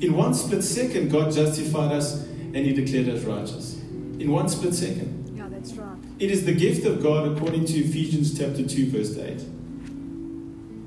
in 0.00 0.14
one 0.14 0.34
split 0.34 0.64
second, 0.64 1.10
God 1.10 1.32
justified 1.32 1.92
us 1.92 2.22
and 2.22 2.56
He 2.56 2.72
declared 2.72 3.08
us 3.08 3.22
righteous. 3.24 3.74
In 4.18 4.32
one 4.32 4.48
split 4.48 4.74
second. 4.74 5.36
Yeah, 5.36 5.48
that's 5.48 5.74
right. 5.74 5.96
It 6.18 6.30
is 6.32 6.44
the 6.44 6.54
gift 6.54 6.86
of 6.86 7.02
God 7.02 7.36
according 7.36 7.66
to 7.66 7.74
Ephesians 7.74 8.36
chapter 8.36 8.66
2, 8.66 8.90
verse 8.90 9.16
8. 9.16 9.44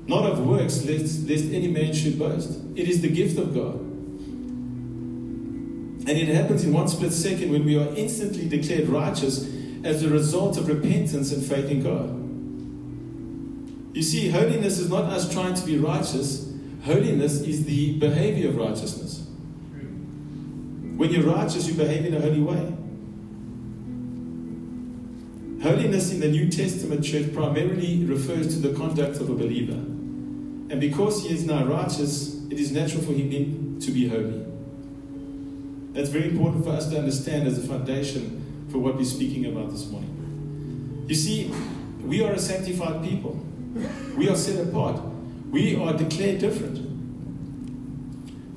Not 0.06 0.30
of 0.30 0.46
works, 0.46 0.84
lest, 0.84 1.26
lest 1.26 1.44
any 1.46 1.68
man 1.68 1.94
should 1.94 2.18
boast. 2.18 2.58
It 2.76 2.88
is 2.88 3.00
the 3.00 3.08
gift 3.08 3.38
of 3.38 3.54
God. 3.54 3.91
And 6.06 6.18
it 6.18 6.28
happens 6.28 6.64
in 6.64 6.72
one 6.72 6.88
split 6.88 7.12
second 7.12 7.52
when 7.52 7.64
we 7.64 7.78
are 7.78 7.88
instantly 7.94 8.48
declared 8.48 8.88
righteous 8.88 9.48
as 9.84 10.02
a 10.02 10.08
result 10.08 10.56
of 10.56 10.66
repentance 10.66 11.32
and 11.32 11.44
faith 11.44 11.70
in 11.70 11.82
God. 11.82 12.18
You 13.96 14.02
see, 14.02 14.28
holiness 14.30 14.78
is 14.78 14.88
not 14.88 15.04
us 15.04 15.32
trying 15.32 15.54
to 15.54 15.64
be 15.64 15.78
righteous, 15.78 16.52
holiness 16.84 17.40
is 17.42 17.64
the 17.66 17.98
behavior 17.98 18.48
of 18.48 18.56
righteousness. 18.56 19.26
When 20.96 21.10
you're 21.10 21.22
righteous, 21.22 21.68
you 21.68 21.74
behave 21.74 22.04
in 22.04 22.14
a 22.14 22.20
holy 22.20 22.40
way. 22.40 22.72
Holiness 25.62 26.10
in 26.12 26.18
the 26.18 26.28
New 26.28 26.50
Testament 26.50 27.04
church 27.04 27.32
primarily 27.32 28.04
refers 28.04 28.48
to 28.54 28.66
the 28.66 28.76
conduct 28.76 29.18
of 29.18 29.30
a 29.30 29.34
believer. 29.34 29.74
And 29.74 30.80
because 30.80 31.22
he 31.22 31.32
is 31.32 31.44
now 31.44 31.64
righteous, 31.64 32.42
it 32.50 32.58
is 32.58 32.72
natural 32.72 33.02
for 33.02 33.12
him 33.12 33.78
to 33.78 33.90
be 33.92 34.08
holy. 34.08 34.51
That's 35.92 36.08
very 36.08 36.30
important 36.30 36.64
for 36.64 36.70
us 36.70 36.88
to 36.88 36.98
understand 36.98 37.46
as 37.46 37.58
a 37.58 37.66
foundation 37.66 38.66
for 38.70 38.78
what 38.78 38.96
we're 38.96 39.04
speaking 39.04 39.46
about 39.46 39.70
this 39.70 39.88
morning. 39.90 41.04
You 41.06 41.14
see, 41.14 41.52
we 42.02 42.24
are 42.24 42.32
a 42.32 42.38
sanctified 42.38 43.04
people, 43.04 43.38
we 44.16 44.28
are 44.28 44.36
set 44.36 44.66
apart, 44.66 45.02
we 45.50 45.76
are 45.76 45.92
declared 45.92 46.38
different. 46.38 46.78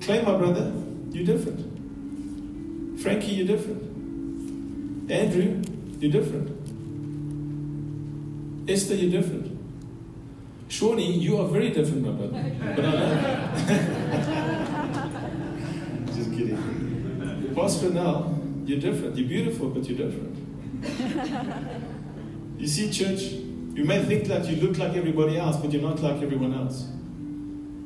Claim, 0.01 0.23
my 0.23 0.37
brother, 0.37 0.71
you're 1.11 1.25
different. 1.25 2.99
Frankie, 3.01 3.31
you're 3.31 3.47
different. 3.47 3.81
Andrew, 5.11 5.61
you're 5.99 6.11
different. 6.11 6.51
Esther, 8.69 8.95
you're 8.95 9.21
different. 9.21 9.51
Shawnee, 10.69 11.11
you 11.11 11.37
are 11.37 11.47
very 11.47 11.69
different, 11.69 12.05
my 12.05 12.11
brother. 12.11 12.55
But 12.75 12.85
I 12.85 12.91
love 12.93 14.67
you. 14.67 14.71
Pastor 17.55 17.89
now, 17.89 18.37
you're 18.65 18.79
different. 18.79 19.15
You're 19.15 19.29
beautiful, 19.29 19.69
but 19.69 19.87
you're 19.89 19.97
different. 19.97 20.35
You 22.57 22.67
see, 22.67 22.89
church, 22.89 23.21
you 23.75 23.83
may 23.83 24.03
think 24.05 24.25
that 24.25 24.47
you 24.47 24.55
look 24.65 24.77
like 24.77 24.95
everybody 24.95 25.37
else, 25.37 25.57
but 25.57 25.71
you're 25.71 25.81
not 25.81 26.01
like 26.01 26.21
everyone 26.21 26.53
else. 26.53 26.87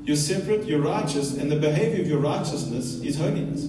You're 0.04 0.16
separate, 0.16 0.66
you're 0.66 0.80
righteous, 0.80 1.36
and 1.38 1.52
the 1.52 1.56
behavior 1.56 2.02
of 2.02 2.08
your 2.08 2.20
righteousness 2.20 3.02
is 3.02 3.18
holiness. 3.18 3.66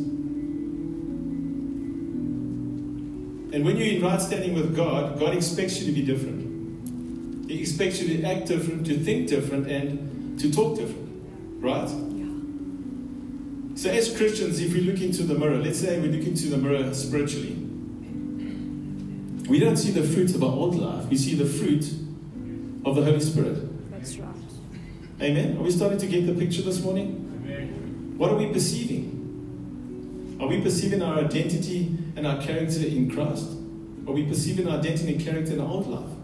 And 3.52 3.64
when 3.64 3.76
you're 3.76 3.88
in 3.88 4.02
right 4.02 4.20
standing 4.20 4.54
with 4.54 4.76
God, 4.76 5.18
God 5.18 5.34
expects 5.34 5.80
you 5.80 5.86
to 5.86 5.92
be 5.92 6.04
different. 6.04 7.50
He 7.50 7.60
expects 7.60 8.00
you 8.00 8.18
to 8.18 8.22
act 8.24 8.46
different, 8.46 8.86
to 8.86 8.96
think 8.98 9.28
different, 9.28 9.66
and 9.66 10.38
to 10.38 10.52
talk 10.52 10.76
different. 10.76 11.08
Right? 11.60 11.88
Yeah. 13.80 13.92
So, 13.92 13.96
as 13.96 14.14
Christians, 14.14 14.60
if 14.60 14.74
we 14.74 14.80
look 14.80 15.00
into 15.00 15.22
the 15.22 15.34
mirror, 15.34 15.56
let's 15.56 15.80
say 15.80 15.98
we 16.00 16.08
look 16.08 16.26
into 16.26 16.48
the 16.48 16.58
mirror 16.58 16.92
spiritually, 16.92 17.56
we 19.48 19.58
don't 19.58 19.78
see 19.78 19.90
the 19.90 20.02
fruit 20.02 20.34
of 20.34 20.44
our 20.44 20.52
old 20.52 20.74
life, 20.76 21.06
we 21.08 21.16
see 21.16 21.34
the 21.34 21.46
fruit 21.46 21.84
of 22.84 22.94
the 22.94 23.02
Holy 23.02 23.20
Spirit. 23.20 23.90
That's 23.90 24.18
right. 24.18 24.34
Amen? 25.22 25.56
Are 25.56 25.62
we 25.62 25.70
starting 25.70 25.98
to 25.98 26.06
get 26.06 26.26
the 26.26 26.34
picture 26.34 26.60
this 26.62 26.82
morning? 26.82 28.16
What 28.18 28.30
are 28.30 28.36
we 28.36 28.52
perceiving? 28.52 30.38
Are 30.40 30.46
we 30.46 30.60
perceiving 30.60 31.00
our 31.00 31.18
identity 31.18 31.96
and 32.16 32.26
our 32.26 32.40
character 32.42 32.86
in 32.86 33.10
Christ? 33.10 33.48
Are 34.06 34.12
we 34.12 34.24
perceiving 34.24 34.68
our 34.68 34.78
identity 34.78 35.14
and 35.14 35.24
character 35.24 35.54
in 35.54 35.60
our 35.60 35.68
old 35.68 35.86
life? 35.86 36.16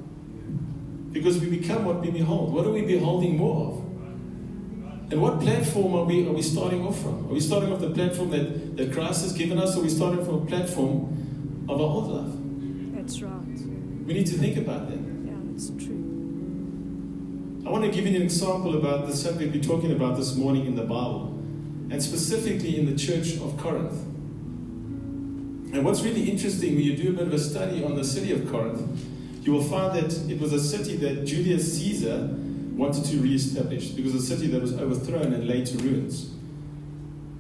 Because 1.11 1.39
we 1.39 1.49
become 1.49 1.87
what 1.87 2.03
we 2.03 2.11
behold. 2.11 2.53
What 2.53 2.67
are 2.67 2.71
we 2.71 2.83
beholding 2.83 3.39
more 3.39 3.67
of? 3.69 3.86
And 5.09 5.23
what 5.23 5.41
platform 5.41 5.95
are 5.95 6.05
we, 6.05 6.27
are 6.27 6.33
we 6.33 6.43
starting 6.43 6.85
off 6.85 7.01
from? 7.01 7.27
Are 7.27 7.35
we 7.35 7.41
starting 7.41 7.73
off 7.73 7.81
the 7.81 7.91
platform 7.91 8.31
that, 8.31 8.77
that 8.77 8.93
Christ 8.93 9.23
has 9.23 9.33
given 9.33 9.59
us, 9.59 9.77
or 9.77 9.81
are 9.81 9.83
we 9.85 9.89
starting 9.89 10.25
from 10.25 10.43
a 10.43 10.47
platform 10.47 11.65
of 11.69 11.81
our 11.81 11.87
old 11.87 12.11
life? 12.11 12.33
That's 12.97 13.23
right. 13.23 13.33
We 14.07 14.15
need 14.15 14.27
to 14.27 14.37
think 14.37 14.57
about 14.57 14.89
that. 14.89 14.99
Yeah, 14.99 15.35
that's 15.45 15.71
true. 15.71 16.03
I 17.65 17.71
want 17.71 17.85
to 17.85 17.91
give 17.91 18.07
you 18.07 18.17
an 18.17 18.23
example 18.23 18.77
about 18.77 19.07
the 19.07 19.15
subject 19.15 19.55
we're 19.55 19.63
talking 19.63 19.93
about 19.93 20.17
this 20.17 20.35
morning 20.35 20.67
in 20.67 20.75
the 20.75 20.83
Bible, 20.83 21.29
and 21.91 22.03
specifically 22.03 22.77
in 22.77 22.87
the 22.87 22.97
church 22.97 23.37
of 23.37 23.57
Corinth. 23.59 24.03
And 25.73 25.85
what's 25.85 26.03
really 26.03 26.31
interesting 26.31 26.75
when 26.75 26.85
you 26.85 26.97
do 26.97 27.11
a 27.11 27.13
bit 27.13 27.29
of 27.29 27.33
a 27.33 27.39
study 27.39 27.85
on 27.85 27.95
the 27.95 28.05
city 28.05 28.33
of 28.33 28.51
Corinth, 28.51 28.83
you 29.43 29.53
will 29.53 29.63
find 29.63 29.97
that 29.97 30.13
it 30.29 30.41
was 30.41 30.53
a 30.53 30.61
city 30.61 30.97
that 30.97 31.25
Julius 31.27 31.79
Caesar 31.79 32.29
wanted 32.77 33.05
to 33.07 33.17
re-establish. 33.17 33.89
because 33.89 34.15
a 34.15 34.21
city 34.21 34.47
that 34.49 34.61
was 34.61 34.75
overthrown 34.75 35.33
and 35.33 35.49
laid 35.49 35.67
to 35.67 35.79
ruins. 35.79 36.31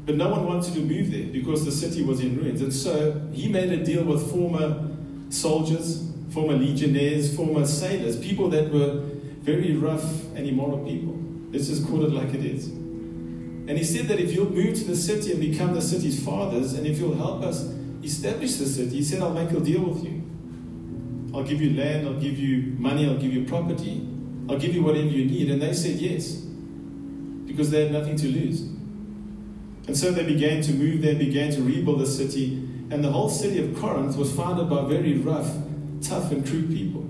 But 0.06 0.16
no 0.16 0.28
one 0.30 0.46
wanted 0.46 0.72
to 0.74 0.80
move 0.80 1.10
there 1.10 1.26
because 1.26 1.64
the 1.64 1.72
city 1.72 2.02
was 2.02 2.20
in 2.20 2.36
ruins. 2.36 2.62
And 2.62 2.72
so 2.72 3.20
he 3.32 3.48
made 3.48 3.70
a 3.70 3.84
deal 3.84 4.04
with 4.04 4.30
former 4.30 4.88
soldiers, 5.28 6.10
former 6.30 6.54
legionnaires, 6.54 7.34
former 7.34 7.66
sailors, 7.66 8.18
people 8.18 8.48
that 8.50 8.72
were 8.72 9.02
very 9.40 9.74
rough 9.74 10.24
and 10.34 10.46
immoral 10.46 10.78
people. 10.78 11.18
Let's 11.52 11.68
just 11.68 11.86
call 11.86 12.04
it 12.04 12.12
like 12.12 12.34
it 12.34 12.44
is. 12.44 12.68
And 12.68 13.70
he 13.70 13.84
said 13.84 14.06
that 14.08 14.20
if 14.20 14.32
you'll 14.32 14.50
move 14.50 14.76
to 14.76 14.84
the 14.84 14.96
city 14.96 15.32
and 15.32 15.40
become 15.40 15.74
the 15.74 15.82
city's 15.82 16.24
fathers, 16.24 16.74
and 16.74 16.86
if 16.86 16.98
you'll 16.98 17.16
help 17.16 17.42
us 17.42 17.64
establish 18.02 18.54
the 18.56 18.66
city, 18.66 18.96
he 18.96 19.02
said, 19.02 19.20
I'll 19.20 19.34
make 19.34 19.50
a 19.50 19.60
deal 19.60 19.82
with 19.82 20.04
you. 20.04 20.22
I'll 21.34 21.42
give 21.42 21.60
you 21.60 21.76
land, 21.76 22.06
I'll 22.06 22.20
give 22.20 22.38
you 22.38 22.76
money, 22.78 23.08
I'll 23.08 23.18
give 23.18 23.32
you 23.32 23.44
property, 23.44 24.06
I'll 24.48 24.58
give 24.58 24.74
you 24.74 24.82
whatever 24.82 25.06
you 25.06 25.24
need. 25.24 25.50
And 25.50 25.60
they 25.60 25.72
said 25.72 25.96
yes, 25.96 26.32
because 27.46 27.70
they 27.70 27.82
had 27.84 27.92
nothing 27.92 28.16
to 28.16 28.28
lose. 28.28 28.62
And 29.86 29.96
so 29.96 30.10
they 30.10 30.24
began 30.24 30.62
to 30.62 30.72
move 30.72 31.02
there, 31.02 31.14
began 31.14 31.50
to 31.52 31.62
rebuild 31.62 32.00
the 32.00 32.06
city, 32.06 32.54
and 32.90 33.04
the 33.04 33.10
whole 33.10 33.28
city 33.28 33.64
of 33.64 33.76
Corinth 33.76 34.16
was 34.16 34.32
founded 34.32 34.68
by 34.68 34.84
very 34.84 35.14
rough, 35.18 35.50
tough, 36.02 36.30
and 36.32 36.46
crude 36.46 36.68
people. 36.70 37.02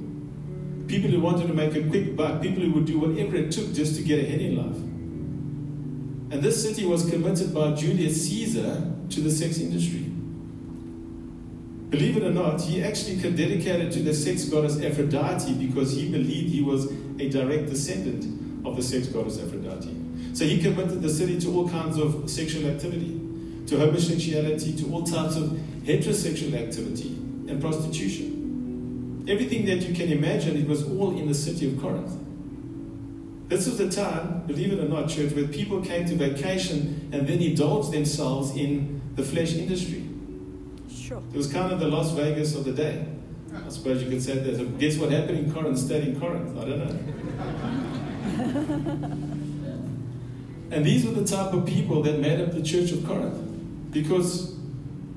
People 0.87 1.11
who 1.11 1.21
wanted 1.21 1.49
to 1.49 1.55
make 1.55 1.75
a 1.75 1.83
quick 1.89 2.17
buck, 2.17 2.41
people 2.41 2.63
who 2.63 2.73
would 2.73 2.87
do 2.87 2.99
whatever 2.99 3.37
it 3.37 3.51
took 3.51 3.73
just 3.73 3.97
to 3.97 4.03
get 4.03 4.23
ahead 4.23 4.41
in 4.41 4.57
life. 4.57 4.77
And 6.33 6.43
this 6.43 6.63
city 6.63 6.85
was 6.87 7.09
committed 7.09 7.55
by 7.55 7.73
Julius 7.73 8.29
Caesar 8.29 8.93
to 9.11 9.21
the 9.21 9.31
sex 9.31 9.59
industry. 9.59 10.01
Believe 11.91 12.17
it 12.17 12.25
or 12.25 12.33
not, 12.33 12.61
he 12.61 12.83
actually 12.83 13.17
dedicated 13.17 13.89
it 13.89 13.93
to 13.93 14.01
the 14.01 14.13
sex 14.13 14.45
goddess 14.45 14.81
Aphrodite 14.83 15.55
because 15.55 15.93
he 15.93 16.11
believed 16.11 16.53
he 16.53 16.63
was 16.63 16.91
a 17.19 17.29
direct 17.29 17.67
descendant 17.67 18.67
of 18.67 18.77
the 18.77 18.83
sex 18.83 19.07
goddess 19.09 19.39
Aphrodite. 19.39 19.95
So 20.33 20.45
he 20.45 20.61
committed 20.61 21.03
the 21.03 21.09
city 21.09 21.41
to 21.41 21.55
all 21.55 21.69
kinds 21.69 21.99
of 21.99 22.29
sexual 22.29 22.69
activity, 22.69 23.21
to 23.67 23.79
homosexuality, 23.79 24.77
to 24.77 24.93
all 24.93 25.03
types 25.03 25.37
of 25.37 25.45
heterosexual 25.85 26.55
activity 26.55 27.17
and 27.49 27.61
prostitution. 27.61 29.25
Everything 29.29 29.65
that 29.67 29.89
you 29.89 29.95
can 29.95 30.13
imagine, 30.13 30.57
it 30.57 30.69
was 30.69 30.85
all 30.85 31.17
in 31.19 31.27
the 31.27 31.35
city 31.35 31.73
of 31.73 31.81
Corinth. 31.81 32.13
This 33.49 33.67
was 33.67 33.79
the 33.79 33.89
time, 33.89 34.43
believe 34.47 34.73
it 34.73 34.81
or 34.81 34.89
not, 34.89 35.09
church, 35.09 35.33
where 35.33 35.47
people 35.47 35.81
came 35.81 36.05
to 36.07 36.15
vacation 36.17 37.09
and 37.13 37.27
then 37.27 37.41
indulged 37.41 37.93
themselves 37.93 38.57
in 38.57 39.01
the 39.15 39.23
flesh 39.23 39.55
industry. 39.55 40.05
Sure. 40.91 41.23
It 41.33 41.37
was 41.37 41.53
kind 41.53 41.73
of 41.73 41.79
the 41.79 41.87
Las 41.87 42.11
Vegas 42.13 42.57
of 42.57 42.65
the 42.65 42.73
day. 42.73 43.07
I 43.65 43.69
suppose 43.69 44.03
you 44.03 44.11
could 44.11 44.23
say 44.23 44.39
that. 44.39 44.57
So 44.57 44.65
guess 44.65 44.97
what 44.99 45.11
happened 45.11 45.39
in 45.39 45.53
Corinth 45.53 45.79
stayed 45.79 46.09
in 46.09 46.21
Corinth? 46.21 46.57
I 46.59 46.65
don't 46.65 46.79
know. 46.79 46.99
and 50.77 50.85
these 50.85 51.07
were 51.07 51.13
the 51.13 51.25
type 51.25 51.53
of 51.53 51.67
people 51.67 52.03
that 52.03 52.19
made 52.19 52.41
up 52.41 52.53
the 52.53 52.63
church 52.63 52.93
of 52.93 53.05
Corinth. 53.07 53.43
Because 53.93 54.57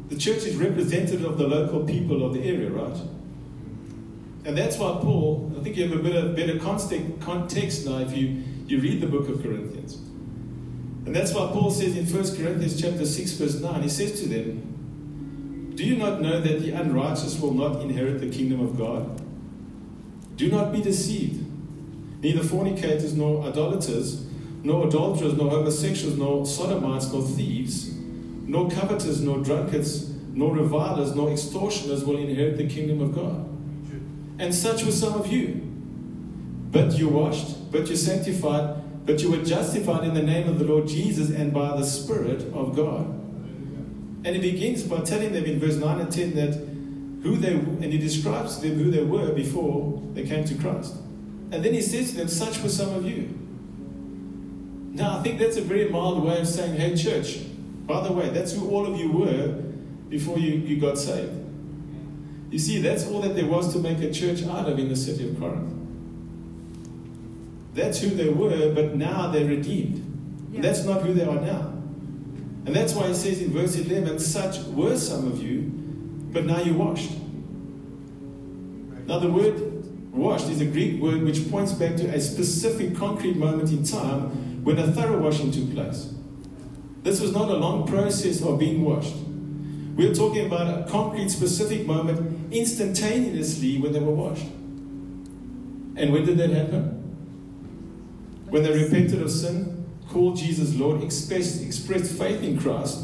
the 0.09 0.15
church 0.17 0.43
is 0.43 0.55
representative 0.55 1.23
of 1.23 1.37
the 1.37 1.47
local 1.47 1.85
people 1.85 2.25
of 2.25 2.33
the 2.33 2.41
area, 2.41 2.69
right? 2.69 2.97
And 4.45 4.57
that's 4.57 4.77
why 4.77 4.97
Paul, 5.01 5.53
I 5.59 5.63
think 5.63 5.77
you 5.77 5.87
have 5.87 5.99
a 5.99 6.01
better, 6.01 6.29
better 6.29 6.57
context, 6.59 7.19
context 7.21 7.85
now 7.85 7.99
if 7.99 8.15
you, 8.15 8.41
you 8.67 8.79
read 8.79 9.01
the 9.01 9.07
book 9.07 9.27
of 9.29 9.43
Corinthians. 9.43 9.95
And 11.05 11.15
that's 11.15 11.33
why 11.33 11.49
Paul 11.51 11.71
says 11.71 11.97
in 11.97 12.05
1 12.05 12.35
Corinthians 12.35 12.79
chapter 12.79 13.05
6, 13.05 13.31
verse 13.33 13.59
9, 13.59 13.81
he 13.81 13.89
says 13.89 14.19
to 14.21 14.27
them, 14.27 14.68
do 15.79 15.85
you 15.85 15.95
not 15.95 16.19
know 16.19 16.41
that 16.41 16.59
the 16.59 16.71
unrighteous 16.71 17.39
will 17.39 17.53
not 17.53 17.81
inherit 17.81 18.19
the 18.19 18.29
kingdom 18.29 18.59
of 18.59 18.77
God? 18.77 19.21
Do 20.35 20.51
not 20.51 20.73
be 20.73 20.81
deceived. 20.81 21.41
Neither 22.21 22.43
fornicators, 22.43 23.15
nor 23.15 23.45
idolaters, 23.45 24.25
nor 24.61 24.87
adulterers, 24.87 25.35
nor 25.35 25.49
homosexuals, 25.49 26.17
nor 26.17 26.45
sodomites, 26.45 27.13
nor 27.13 27.21
thieves, 27.21 27.93
nor 27.93 28.69
covetous, 28.69 29.21
nor 29.21 29.37
drunkards, 29.37 30.09
nor 30.33 30.53
revilers, 30.53 31.15
nor 31.15 31.31
extortioners 31.31 32.03
will 32.03 32.17
inherit 32.17 32.57
the 32.57 32.67
kingdom 32.67 32.99
of 32.99 33.15
God. 33.15 33.47
And 34.37 34.53
such 34.53 34.83
were 34.83 34.91
some 34.91 35.13
of 35.13 35.31
you. 35.31 35.61
But 36.73 36.99
you 36.99 37.07
washed, 37.07 37.71
but 37.71 37.89
you 37.89 37.95
sanctified, 37.95 39.05
but 39.05 39.21
you 39.21 39.31
were 39.31 39.45
justified 39.45 40.03
in 40.03 40.13
the 40.13 40.23
name 40.23 40.49
of 40.49 40.59
the 40.59 40.65
Lord 40.65 40.89
Jesus 40.89 41.29
and 41.29 41.53
by 41.53 41.77
the 41.77 41.85
Spirit 41.85 42.53
of 42.53 42.75
God. 42.75 43.18
And 44.25 44.35
he 44.35 44.51
begins 44.51 44.83
by 44.83 45.01
telling 45.01 45.33
them 45.33 45.45
in 45.45 45.59
verse 45.59 45.75
9 45.75 45.99
and 46.01 46.11
10 46.11 46.35
that 46.35 46.53
who 47.23 47.37
they 47.37 47.53
and 47.53 47.83
he 47.83 47.97
describes 47.97 48.57
to 48.57 48.69
them 48.69 48.77
who 48.77 48.91
they 48.91 49.03
were 49.03 49.31
before 49.33 50.01
they 50.13 50.25
came 50.25 50.45
to 50.45 50.55
Christ. 50.55 50.95
And 51.51 51.63
then 51.63 51.73
he 51.73 51.81
says 51.81 52.11
to 52.11 52.17
them, 52.17 52.27
Such 52.27 52.61
were 52.61 52.69
some 52.69 52.93
of 52.93 53.05
you. 53.05 53.35
Now 54.93 55.19
I 55.19 55.23
think 55.23 55.39
that's 55.39 55.57
a 55.57 55.61
very 55.61 55.89
mild 55.89 56.23
way 56.23 56.39
of 56.39 56.47
saying, 56.47 56.75
Hey 56.75 56.95
church, 56.95 57.39
by 57.85 58.05
the 58.07 58.13
way, 58.13 58.29
that's 58.29 58.53
who 58.53 58.69
all 58.69 58.85
of 58.85 58.99
you 58.99 59.11
were 59.11 59.47
before 60.09 60.37
you, 60.37 60.51
you 60.51 60.79
got 60.79 60.97
saved. 60.97 61.33
You 62.51 62.59
see, 62.59 62.81
that's 62.81 63.05
all 63.07 63.21
that 63.21 63.35
there 63.35 63.45
was 63.45 63.71
to 63.73 63.79
make 63.79 63.99
a 63.99 64.11
church 64.11 64.43
out 64.43 64.67
of 64.67 64.79
in 64.79 64.89
the 64.89 64.95
city 64.95 65.29
of 65.29 65.39
Corinth. 65.39 65.75
That's 67.73 68.01
who 68.01 68.09
they 68.09 68.29
were, 68.29 68.73
but 68.73 68.95
now 68.95 69.29
they're 69.29 69.45
redeemed. 69.45 70.05
Yeah. 70.51 70.61
That's 70.61 70.83
not 70.83 71.03
who 71.03 71.13
they 71.13 71.25
are 71.25 71.39
now. 71.39 71.68
And 72.69 72.75
that's 72.75 72.93
why 72.93 73.07
he 73.07 73.15
says 73.15 73.41
in 73.41 73.51
verse 73.51 73.75
11, 73.75 74.19
such 74.19 74.59
were 74.65 74.95
some 74.95 75.25
of 75.25 75.41
you, 75.41 75.61
but 76.31 76.45
now 76.45 76.61
you're 76.61 76.77
washed. 76.77 77.09
Now, 79.07 79.17
the 79.17 79.27
word 79.27 80.13
washed 80.13 80.49
is 80.49 80.61
a 80.61 80.67
Greek 80.67 81.01
word 81.01 81.23
which 81.23 81.49
points 81.49 81.71
back 81.71 81.95
to 81.95 82.05
a 82.09 82.21
specific 82.21 82.95
concrete 82.95 83.37
moment 83.37 83.71
in 83.71 83.83
time 83.83 84.63
when 84.63 84.77
a 84.77 84.85
thorough 84.91 85.17
washing 85.17 85.49
took 85.49 85.73
place. 85.73 86.13
This 87.01 87.19
was 87.19 87.33
not 87.33 87.49
a 87.49 87.55
long 87.55 87.87
process 87.87 88.43
of 88.43 88.59
being 88.59 88.85
washed. 88.85 89.15
We're 89.95 90.13
talking 90.13 90.45
about 90.45 90.67
a 90.67 90.91
concrete, 90.91 91.29
specific 91.29 91.87
moment 91.87 92.53
instantaneously 92.53 93.79
when 93.79 93.93
they 93.93 93.99
were 93.99 94.13
washed. 94.13 94.45
And 94.45 96.13
when 96.13 96.23
did 96.23 96.37
that 96.37 96.51
happen? 96.51 96.83
When 98.47 98.61
they 98.61 98.71
repented 98.71 99.23
of 99.23 99.31
sin, 99.31 99.78
called 100.09 100.37
Jesus 100.37 100.75
Lord, 100.75 101.03
expressed, 101.03 101.61
expressed 101.61 102.17
faith 102.17 102.43
in 102.43 102.59
Christ, 102.59 102.99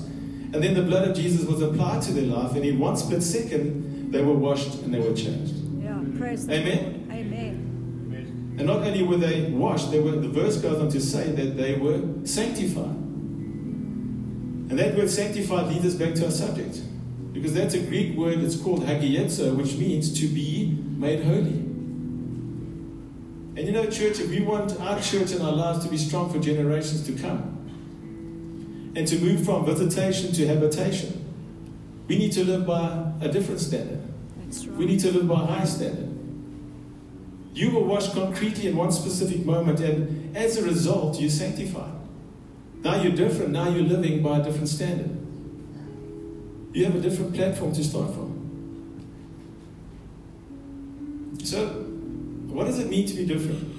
and 0.54 0.56
then 0.56 0.74
the 0.74 0.82
blood 0.84 1.08
of 1.08 1.16
Jesus 1.16 1.46
was 1.46 1.62
applied 1.62 2.02
to 2.04 2.14
their 2.14 2.26
life, 2.26 2.56
and 2.56 2.66
in 2.66 2.80
one 2.80 2.98
split 2.98 3.22
second, 3.24 4.12
they 4.12 4.24
were 4.24 4.34
washed 4.34 4.76
and 4.84 4.94
they 4.94 5.00
were 5.00 5.14
changed. 5.14 5.54
Yeah. 5.82 6.00
Praise 6.18 6.50
Amen. 6.50 7.08
Amen. 7.12 8.56
And 8.58 8.68
not 8.68 8.84
only 8.84 9.04
were 9.04 9.18
they 9.18 9.52
washed, 9.52 9.92
they 9.92 10.00
were, 10.00 10.12
the 10.12 10.30
verse 10.30 10.58
goes 10.58 10.80
on 10.80 10.90
to 10.90 11.02
say 11.02 11.30
that 11.32 11.58
they 11.58 11.76
were 11.76 12.02
sanctified. 12.24 12.96
And 14.68 14.80
that 14.80 14.96
word 14.96 15.10
sanctified 15.10 15.68
leads 15.68 15.86
us 15.86 15.96
back 15.96 16.16
to 16.16 16.26
our 16.26 16.32
subject. 16.32 16.82
Because 17.34 17.54
that's 17.54 17.74
a 17.74 17.82
Greek 17.82 18.16
word 18.16 18.42
that's 18.42 18.56
called 18.56 18.84
hagiazo, 18.84 19.56
which 19.58 19.76
means 19.76 20.18
to 20.22 20.28
be 20.28 20.74
made 20.98 21.26
holy. 21.26 21.65
And 23.56 23.66
you 23.66 23.72
know, 23.72 23.86
church, 23.86 24.20
if 24.20 24.30
we 24.30 24.42
want 24.42 24.80
our 24.82 25.00
church 25.00 25.32
and 25.32 25.42
our 25.42 25.52
lives 25.52 25.84
to 25.86 25.90
be 25.90 25.98
strong 25.98 26.32
for 26.32 26.40
generations 26.40 27.06
to 27.08 27.14
come, 27.14 27.56
and 28.96 29.08
to 29.08 29.20
move 29.20 29.46
from 29.46 29.66
visitation 29.66 30.32
to 30.34 30.48
habitation, 30.48 31.26
we 32.08 32.18
need 32.18 32.32
to 32.34 32.44
live 32.44 32.66
by 32.66 33.12
a 33.22 33.28
different 33.28 33.60
standard. 33.60 34.02
Right. 34.38 34.68
We 34.78 34.86
need 34.86 35.00
to 35.02 35.12
live 35.12 35.28
by 35.28 35.44
a 35.44 35.46
high 35.46 35.66
standard. 35.66 36.12
You 37.54 37.72
were 37.72 37.84
washed 37.84 38.14
concretely 38.14 38.68
in 38.68 38.76
one 38.76 38.92
specific 38.92 39.46
moment, 39.46 39.80
and 39.80 40.36
as 40.36 40.58
a 40.58 40.64
result, 40.64 41.20
you're 41.20 41.30
sanctified. 41.30 41.94
Now 42.82 43.02
you're 43.02 43.14
different. 43.14 43.52
Now 43.52 43.70
you're 43.70 43.86
living 43.86 44.22
by 44.22 44.40
a 44.40 44.44
different 44.44 44.68
standard. 44.68 45.10
You 46.74 46.86
have 46.86 46.96
a 46.96 47.00
different 47.00 47.34
platform 47.34 47.74
to 47.74 47.84
start 47.84 48.14
from. 48.14 48.36
So, 51.44 51.85
what 52.56 52.68
does 52.68 52.80
it 52.80 52.90
mean 52.90 53.06
to 53.06 53.14
be 53.14 53.26
different? 53.26 53.74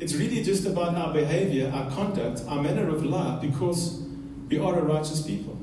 It's 0.00 0.14
really 0.14 0.42
just 0.42 0.66
about 0.66 0.94
our 0.94 1.12
behavior, 1.12 1.70
our 1.74 1.90
conduct, 1.90 2.42
our 2.48 2.62
manner 2.62 2.88
of 2.88 3.04
life, 3.04 3.42
because 3.42 4.00
we 4.48 4.58
are 4.58 4.78
a 4.78 4.82
righteous 4.82 5.20
people. 5.20 5.58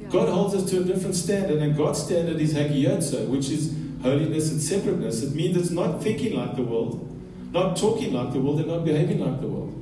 Yeah. 0.00 0.08
God 0.08 0.30
holds 0.30 0.54
us 0.54 0.70
to 0.70 0.80
a 0.80 0.84
different 0.84 1.14
standard, 1.14 1.60
and 1.60 1.76
God's 1.76 2.02
standard 2.02 2.40
is 2.40 2.54
hagiazo, 2.54 3.28
which 3.28 3.50
is 3.50 3.76
holiness 4.02 4.50
and 4.50 4.62
separateness. 4.62 5.22
It 5.22 5.34
means 5.34 5.58
it's 5.58 5.70
not 5.70 6.02
thinking 6.02 6.34
like 6.34 6.56
the 6.56 6.62
world, 6.62 7.06
not 7.52 7.76
talking 7.76 8.14
like 8.14 8.32
the 8.32 8.40
world, 8.40 8.60
and 8.60 8.68
not 8.68 8.86
behaving 8.86 9.20
like 9.20 9.42
the 9.42 9.48
world. 9.48 9.74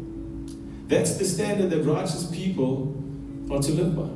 That's 0.88 1.14
the 1.14 1.25
standard 1.25 1.71
that 1.71 1.85
righteous 1.85 2.28
people 2.33 2.93
are 3.52 3.62
to 3.62 3.71
live 3.73 3.95
by. 3.95 4.11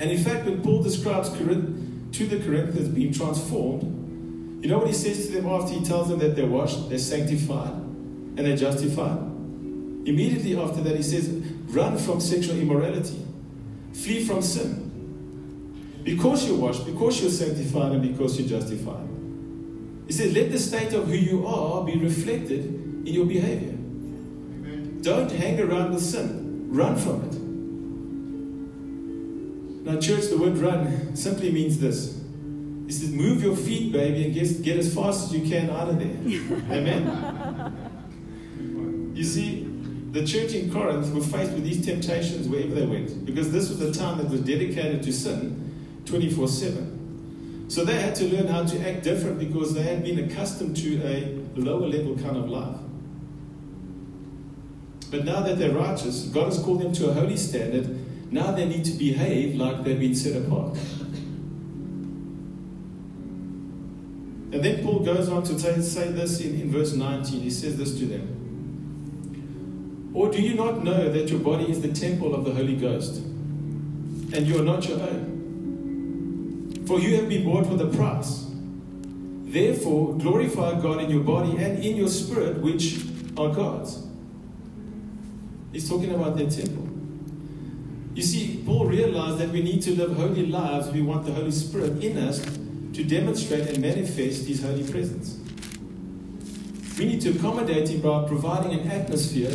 And 0.00 0.12
in 0.12 0.22
fact, 0.22 0.44
when 0.44 0.62
Paul 0.62 0.84
describes 0.84 1.30
Corinth, 1.30 1.89
to 2.12 2.26
the 2.26 2.38
Corinthians 2.38 2.88
being 2.88 3.12
transformed, 3.12 4.62
you 4.62 4.68
know 4.68 4.78
what 4.78 4.88
he 4.88 4.92
says 4.92 5.26
to 5.26 5.32
them 5.32 5.46
after 5.46 5.72
he 5.72 5.84
tells 5.84 6.08
them 6.08 6.18
that 6.18 6.36
they're 6.36 6.46
washed, 6.46 6.88
they're 6.88 6.98
sanctified, 6.98 7.72
and 7.72 8.38
they're 8.38 8.56
justified? 8.56 9.18
Immediately 10.06 10.56
after 10.56 10.80
that, 10.82 10.96
he 10.96 11.02
says, 11.02 11.28
run 11.68 11.96
from 11.96 12.20
sexual 12.20 12.58
immorality, 12.58 13.24
flee 13.92 14.24
from 14.24 14.42
sin. 14.42 16.00
Because 16.04 16.46
you're 16.46 16.58
washed, 16.58 16.86
because 16.86 17.20
you're 17.20 17.30
sanctified, 17.30 17.92
and 17.92 18.02
because 18.02 18.38
you're 18.38 18.48
justified. 18.48 19.06
He 20.06 20.12
says, 20.12 20.34
let 20.34 20.50
the 20.50 20.58
state 20.58 20.92
of 20.92 21.06
who 21.06 21.14
you 21.14 21.46
are 21.46 21.84
be 21.84 21.96
reflected 21.96 22.64
in 22.64 23.06
your 23.06 23.26
behavior. 23.26 23.76
Don't 25.02 25.30
hang 25.30 25.60
around 25.60 25.92
with 25.92 26.02
sin, 26.02 26.68
run 26.70 26.96
from 26.96 27.22
it. 27.24 27.49
Now, 29.90 29.98
church, 29.98 30.28
the 30.28 30.38
word 30.38 30.56
run 30.58 31.16
simply 31.16 31.50
means 31.50 31.80
this. 31.80 32.16
It 32.86 32.92
says, 32.92 33.10
move 33.10 33.42
your 33.42 33.56
feet, 33.56 33.90
baby, 33.92 34.24
and 34.24 34.32
get, 34.32 34.62
get 34.62 34.78
as 34.78 34.94
fast 34.94 35.24
as 35.24 35.34
you 35.34 35.48
can 35.50 35.68
out 35.68 35.88
of 35.88 35.98
there. 35.98 36.16
Amen? 36.70 37.90
You 39.14 39.24
see, 39.24 39.68
the 40.12 40.24
church 40.24 40.54
in 40.54 40.72
Corinth 40.72 41.12
were 41.12 41.20
faced 41.20 41.54
with 41.54 41.64
these 41.64 41.84
temptations 41.84 42.46
wherever 42.46 42.72
they 42.72 42.86
went, 42.86 43.26
because 43.26 43.50
this 43.50 43.68
was 43.68 43.80
a 43.80 43.92
town 43.92 44.18
that 44.18 44.30
was 44.30 44.42
dedicated 44.42 45.02
to 45.02 45.12
sin 45.12 45.74
24 46.04 46.46
7. 46.46 47.66
So 47.68 47.84
they 47.84 48.00
had 48.00 48.14
to 48.16 48.26
learn 48.26 48.46
how 48.46 48.62
to 48.64 48.88
act 48.88 49.02
different 49.02 49.40
because 49.40 49.74
they 49.74 49.82
had 49.82 50.04
been 50.04 50.20
accustomed 50.20 50.76
to 50.76 51.02
a 51.04 51.36
lower 51.56 51.88
level 51.88 52.16
kind 52.16 52.36
of 52.36 52.48
life. 52.48 52.76
But 55.10 55.24
now 55.24 55.40
that 55.40 55.58
they're 55.58 55.74
righteous, 55.74 56.26
God 56.26 56.44
has 56.44 56.62
called 56.62 56.80
them 56.80 56.92
to 56.92 57.10
a 57.10 57.12
holy 57.12 57.36
standard. 57.36 57.99
Now 58.30 58.52
they 58.52 58.66
need 58.66 58.84
to 58.84 58.92
behave 58.92 59.56
like 59.56 59.82
they've 59.82 59.98
been 59.98 60.14
set 60.14 60.40
apart. 60.42 60.76
And 64.52 64.64
then 64.64 64.82
Paul 64.82 65.00
goes 65.00 65.28
on 65.28 65.42
to 65.44 65.58
say, 65.58 66.08
this 66.08 66.40
in, 66.40 66.60
in 66.60 66.72
verse 66.72 66.92
19. 66.92 67.40
He 67.40 67.50
says 67.50 67.76
this 67.76 67.98
to 67.98 68.06
them. 68.06 68.36
Or 70.12 70.30
do 70.30 70.42
you 70.42 70.54
not 70.54 70.82
know 70.82 71.10
that 71.10 71.28
your 71.30 71.38
body 71.38 71.70
is 71.70 71.80
the 71.82 71.92
temple 71.92 72.34
of 72.34 72.44
the 72.44 72.50
Holy 72.52 72.74
Ghost, 72.74 73.18
and 73.18 74.46
you 74.46 74.58
are 74.60 74.64
not 74.64 74.88
your 74.88 75.00
own? 75.00 76.84
For 76.86 76.98
you 76.98 77.14
have 77.16 77.28
been 77.28 77.44
bought 77.44 77.68
with 77.68 77.80
a 77.80 77.86
price. 77.96 78.46
Therefore, 79.44 80.16
glorify 80.18 80.80
God 80.80 81.00
in 81.02 81.10
your 81.10 81.22
body 81.22 81.56
and 81.56 81.78
in 81.84 81.96
your 81.96 82.08
spirit, 82.08 82.58
which 82.58 83.04
are 83.36 83.50
God's. 83.54 84.04
He's 85.72 85.88
talking 85.88 86.12
about 86.12 86.36
their 86.36 86.50
temple. 86.50 86.89
You 88.20 88.26
see, 88.26 88.62
Paul 88.66 88.84
realized 88.84 89.38
that 89.38 89.48
we 89.48 89.62
need 89.62 89.80
to 89.80 89.96
live 89.96 90.14
holy 90.14 90.44
lives. 90.44 90.90
We 90.90 91.00
want 91.00 91.24
the 91.24 91.32
Holy 91.32 91.50
Spirit 91.50 92.04
in 92.04 92.18
us 92.18 92.44
to 92.92 93.02
demonstrate 93.02 93.66
and 93.70 93.80
manifest 93.80 94.46
His 94.46 94.62
holy 94.62 94.82
presence. 94.82 95.38
We 96.98 97.06
need 97.06 97.22
to 97.22 97.30
accommodate 97.30 97.88
Him 97.88 98.02
by 98.02 98.28
providing 98.28 98.78
an 98.78 98.90
atmosphere 98.90 99.48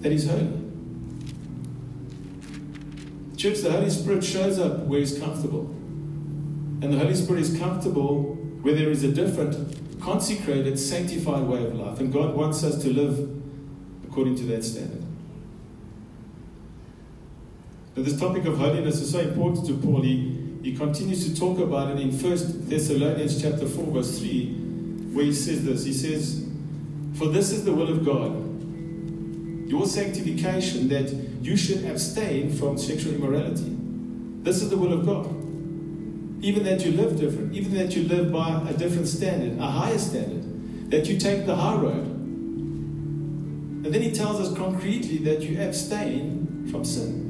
that 0.00 0.10
is 0.10 0.28
holy. 0.28 0.50
Church, 3.36 3.60
the 3.60 3.70
Holy 3.70 3.90
Spirit 3.90 4.24
shows 4.24 4.58
up 4.58 4.86
where 4.86 4.98
He's 4.98 5.16
comfortable. 5.16 5.66
And 6.82 6.92
the 6.92 6.98
Holy 6.98 7.14
Spirit 7.14 7.42
is 7.42 7.56
comfortable 7.56 8.34
where 8.62 8.74
there 8.74 8.90
is 8.90 9.04
a 9.04 9.12
different, 9.12 10.00
consecrated, 10.00 10.80
sanctified 10.80 11.44
way 11.44 11.64
of 11.64 11.76
life. 11.76 12.00
And 12.00 12.12
God 12.12 12.34
wants 12.34 12.64
us 12.64 12.82
to 12.82 12.92
live 12.92 13.40
according 14.08 14.34
to 14.38 14.42
that 14.46 14.64
standard. 14.64 15.04
Now, 17.96 18.02
this 18.02 18.18
topic 18.18 18.44
of 18.46 18.58
holiness 18.58 19.00
is 19.00 19.12
so 19.12 19.20
important 19.20 19.66
to 19.68 19.74
Paul. 19.74 20.02
He, 20.02 20.58
he 20.64 20.74
continues 20.74 21.28
to 21.28 21.38
talk 21.38 21.60
about 21.60 21.90
it 21.92 22.00
in 22.00 22.10
1 22.10 22.68
Thessalonians 22.68 23.40
chapter 23.40 23.66
4, 23.66 23.84
verse 23.92 24.18
3, 24.18 24.46
where 25.12 25.26
he 25.26 25.32
says 25.32 25.64
this. 25.64 25.84
He 25.84 25.92
says, 25.92 26.44
For 27.14 27.28
this 27.28 27.52
is 27.52 27.64
the 27.64 27.72
will 27.72 27.88
of 27.88 28.04
God, 28.04 29.70
your 29.70 29.86
sanctification, 29.86 30.88
that 30.88 31.12
you 31.40 31.56
should 31.56 31.84
abstain 31.84 32.52
from 32.52 32.78
sexual 32.78 33.14
immorality. 33.14 33.76
This 34.42 34.60
is 34.60 34.70
the 34.70 34.76
will 34.76 34.92
of 34.92 35.06
God. 35.06 35.26
Even 36.44 36.64
that 36.64 36.84
you 36.84 36.92
live 36.92 37.18
different, 37.18 37.54
even 37.54 37.74
that 37.74 37.94
you 37.94 38.08
live 38.08 38.32
by 38.32 38.60
a 38.68 38.72
different 38.74 39.06
standard, 39.06 39.58
a 39.60 39.66
higher 39.66 39.98
standard, 39.98 40.90
that 40.90 41.06
you 41.06 41.16
take 41.16 41.46
the 41.46 41.54
high 41.54 41.76
road. 41.76 42.06
And 43.84 43.94
then 43.94 44.02
he 44.02 44.10
tells 44.10 44.40
us 44.40 44.56
concretely 44.56 45.18
that 45.18 45.42
you 45.42 45.62
abstain 45.62 46.66
from 46.70 46.84
sin. 46.84 47.23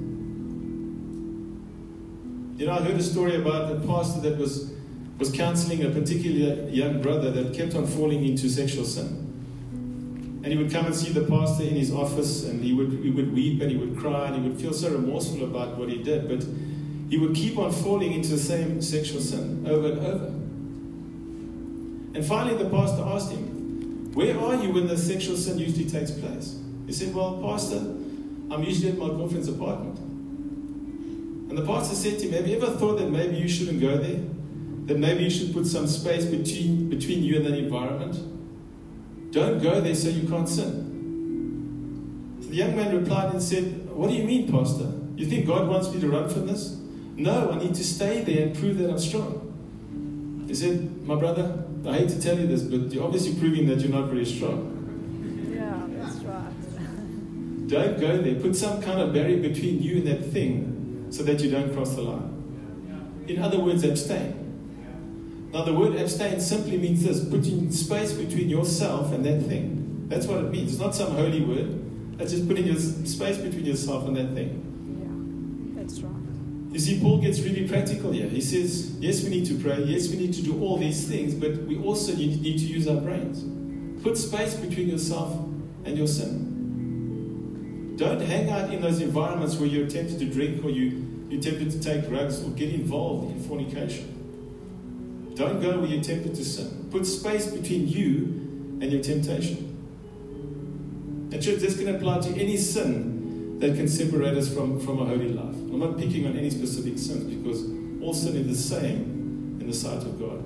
You 2.56 2.66
know, 2.66 2.72
I 2.72 2.82
heard 2.82 2.96
a 2.96 3.02
story 3.02 3.34
about 3.34 3.72
a 3.72 3.80
pastor 3.80 4.20
that 4.20 4.38
was, 4.38 4.72
was 5.18 5.32
counseling 5.32 5.84
a 5.84 5.90
particular 5.90 6.68
young 6.68 7.02
brother 7.02 7.32
that 7.32 7.52
kept 7.52 7.74
on 7.74 7.86
falling 7.86 8.24
into 8.24 8.48
sexual 8.48 8.84
sin. 8.84 10.40
And 10.44 10.52
he 10.52 10.56
would 10.56 10.70
come 10.70 10.86
and 10.86 10.94
see 10.94 11.10
the 11.10 11.24
pastor 11.24 11.64
in 11.64 11.74
his 11.74 11.92
office 11.92 12.44
and 12.44 12.62
he 12.62 12.72
would, 12.72 12.92
he 13.02 13.10
would 13.10 13.34
weep 13.34 13.60
and 13.60 13.70
he 13.70 13.76
would 13.76 13.98
cry 13.98 14.28
and 14.28 14.36
he 14.36 14.48
would 14.48 14.60
feel 14.60 14.72
so 14.72 14.92
remorseful 14.92 15.44
about 15.44 15.76
what 15.78 15.88
he 15.88 16.02
did. 16.02 16.28
But 16.28 16.46
he 17.10 17.18
would 17.18 17.34
keep 17.34 17.58
on 17.58 17.72
falling 17.72 18.12
into 18.12 18.28
the 18.30 18.38
same 18.38 18.80
sexual 18.82 19.20
sin 19.20 19.66
over 19.66 19.88
and 19.88 19.98
over. 20.06 20.26
And 22.14 22.24
finally, 22.24 22.62
the 22.62 22.70
pastor 22.70 23.02
asked 23.02 23.32
him, 23.32 24.12
Where 24.14 24.38
are 24.38 24.62
you 24.62 24.72
when 24.72 24.86
the 24.86 24.96
sexual 24.96 25.36
sin 25.36 25.58
usually 25.58 25.90
takes 25.90 26.12
place? 26.12 26.56
He 26.86 26.92
said, 26.92 27.12
Well, 27.12 27.40
Pastor, 27.42 27.78
I'm 27.78 28.62
usually 28.62 28.92
at 28.92 28.98
my 28.98 29.08
girlfriend's 29.08 29.48
apartment. 29.48 29.98
And 31.54 31.62
the 31.62 31.72
pastor 31.72 31.94
said 31.94 32.18
to 32.18 32.26
him, 32.26 32.32
Have 32.32 32.48
you 32.48 32.56
ever 32.56 32.76
thought 32.76 32.98
that 32.98 33.08
maybe 33.08 33.36
you 33.36 33.46
shouldn't 33.46 33.80
go 33.80 33.96
there? 33.96 34.18
That 34.86 34.98
maybe 34.98 35.22
you 35.22 35.30
should 35.30 35.52
put 35.52 35.68
some 35.68 35.86
space 35.86 36.24
between, 36.24 36.88
between 36.90 37.22
you 37.22 37.36
and 37.36 37.46
that 37.46 37.56
environment? 37.56 38.16
Don't 39.32 39.62
go 39.62 39.80
there 39.80 39.94
so 39.94 40.08
you 40.08 40.28
can't 40.28 40.48
sin. 40.48 42.40
So 42.42 42.48
the 42.48 42.56
young 42.56 42.74
man 42.74 42.96
replied 42.96 43.30
and 43.30 43.40
said, 43.40 43.88
What 43.88 44.10
do 44.10 44.16
you 44.16 44.24
mean, 44.24 44.50
Pastor? 44.50 44.90
You 45.14 45.26
think 45.26 45.46
God 45.46 45.68
wants 45.68 45.92
me 45.94 46.00
to 46.00 46.08
run 46.08 46.28
from 46.28 46.48
this? 46.48 46.76
No, 47.14 47.52
I 47.52 47.58
need 47.60 47.76
to 47.76 47.84
stay 47.84 48.22
there 48.22 48.48
and 48.48 48.58
prove 48.58 48.78
that 48.78 48.90
I'm 48.90 48.98
strong. 48.98 50.44
He 50.48 50.56
said, 50.56 51.06
My 51.06 51.14
brother, 51.14 51.62
I 51.86 51.98
hate 51.98 52.08
to 52.08 52.20
tell 52.20 52.36
you 52.36 52.48
this, 52.48 52.62
but 52.62 52.92
you're 52.92 53.04
obviously 53.04 53.38
proving 53.38 53.68
that 53.68 53.78
you're 53.78 53.92
not 53.92 54.08
very 54.08 54.26
strong. 54.26 54.72
Yeah, 55.54 55.86
that's 56.02 56.16
right. 56.16 57.68
Don't 57.68 58.00
go 58.00 58.20
there. 58.20 58.34
Put 58.40 58.56
some 58.56 58.82
kind 58.82 59.00
of 59.00 59.12
barrier 59.12 59.38
between 59.38 59.80
you 59.80 59.98
and 59.98 60.06
that 60.08 60.32
thing 60.32 60.73
so 61.14 61.22
that 61.22 61.40
you 61.40 61.50
don't 61.50 61.72
cross 61.72 61.94
the 61.94 62.03
line. 62.03 63.24
In 63.29 63.40
other 63.40 63.61
words, 63.61 63.85
abstain. 63.85 64.40
Now, 65.53 65.64
the 65.64 65.72
word 65.72 65.94
abstain 65.94 66.40
simply 66.40 66.77
means 66.77 67.05
this 67.05 67.24
putting 67.24 67.70
space 67.70 68.12
between 68.12 68.48
yourself 68.48 69.12
and 69.12 69.24
that 69.24 69.42
thing. 69.42 70.07
That's 70.09 70.27
what 70.27 70.44
it 70.44 70.50
means. 70.50 70.72
It's 70.72 70.81
not 70.81 70.94
some 70.94 71.12
holy 71.12 71.40
word, 71.40 71.81
it's 72.18 72.33
just 72.33 72.48
putting 72.48 72.66
your 72.66 72.77
space 72.77 73.38
between 73.38 73.64
yourself 73.64 74.09
and 74.09 74.16
that 74.16 74.35
thing. 74.35 75.72
Yeah, 75.77 75.81
that's 75.81 76.00
right. 76.00 76.72
You 76.72 76.81
see, 76.81 77.00
Paul 77.00 77.18
gets 77.18 77.40
really 77.40 77.68
practical 77.68 78.11
here. 78.11 78.29
He 78.29 78.40
says, 78.40 78.96
yes, 78.98 79.22
we 79.22 79.31
need 79.31 79.46
to 79.46 79.55
pray, 79.61 79.85
yes, 79.85 80.09
we 80.09 80.16
need 80.16 80.35
to 80.35 80.42
do 80.42 80.61
all 80.61 80.77
these 80.77 81.07
things, 81.09 81.33
but 81.33 81.57
we 81.68 81.79
also 81.79 82.16
need, 82.16 82.42
need 82.42 82.59
to 82.59 82.64
use 82.64 82.88
our 82.88 82.96
brains. 82.96 83.44
Put 84.03 84.18
space 84.18 84.55
between 84.55 84.88
yourself 84.88 85.33
and 85.85 85.96
your 85.96 86.09
sin. 86.09 86.53
Don't 87.96 88.20
hang 88.20 88.50
out 88.50 88.72
in 88.72 88.80
those 88.80 89.00
environments 89.00 89.57
where 89.57 89.68
you're 89.68 89.87
tempted 89.87 90.18
to 90.18 90.24
drink 90.24 90.64
or 90.64 90.70
you, 90.70 91.26
you're 91.28 91.40
tempted 91.40 91.70
to 91.70 91.80
take 91.80 92.09
drugs 92.09 92.42
or 92.42 92.50
get 92.50 92.70
involved 92.70 93.30
in 93.30 93.42
fornication. 93.44 94.11
Don't 95.35 95.61
go 95.61 95.78
where 95.78 95.88
you're 95.88 96.02
tempted 96.02 96.35
to 96.35 96.44
sin. 96.44 96.88
Put 96.90 97.07
space 97.07 97.46
between 97.46 97.88
you 97.88 98.78
and 98.80 98.92
your 98.92 99.02
temptation. 99.02 99.70
And 101.33 101.42
church, 101.42 101.61
this 101.61 101.76
can 101.76 101.94
apply 101.94 102.20
to 102.20 102.30
any 102.40 102.57
sin 102.57 103.59
that 103.61 103.76
can 103.76 103.88
separate 103.88 104.37
us 104.37 104.52
from, 104.52 104.80
from 104.80 105.00
a 105.00 105.04
holy 105.04 105.30
life. 105.30 105.54
I'm 105.54 105.78
not 105.78 105.98
picking 105.98 106.26
on 106.26 106.37
any 106.37 106.50
specific 106.50 106.98
sins 106.98 107.24
because 107.24 107.64
all 108.02 108.14
sin 108.14 108.37
is 108.37 108.46
the 108.46 108.76
same 108.76 109.59
in 109.61 109.66
the 109.66 109.74
sight 109.74 109.98
of 109.98 110.18
God. 110.18 110.44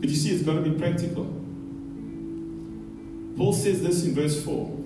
But 0.00 0.08
you 0.08 0.16
see, 0.16 0.34
it's 0.34 0.42
got 0.42 0.54
to 0.54 0.62
be 0.62 0.78
practical. 0.78 1.24
Paul 3.36 3.52
says 3.52 3.82
this 3.82 4.04
in 4.04 4.14
verse 4.14 4.42
4 4.44 4.77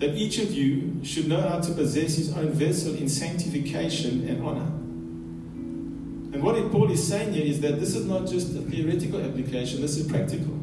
that 0.00 0.16
each 0.16 0.38
of 0.38 0.52
you 0.52 0.98
should 1.04 1.28
know 1.28 1.40
how 1.40 1.60
to 1.60 1.72
possess 1.72 2.16
his 2.16 2.34
own 2.34 2.50
vessel 2.50 2.94
in 2.94 3.08
sanctification 3.08 4.26
and 4.28 4.42
honor. 4.42 4.66
And 6.32 6.42
what 6.42 6.56
Paul 6.72 6.90
is 6.90 7.06
saying 7.06 7.34
here 7.34 7.44
is 7.44 7.60
that 7.60 7.78
this 7.78 7.94
is 7.94 8.06
not 8.06 8.26
just 8.26 8.56
a 8.56 8.62
theoretical 8.62 9.20
application, 9.20 9.82
this 9.82 9.98
is 9.98 10.08
practical. 10.08 10.58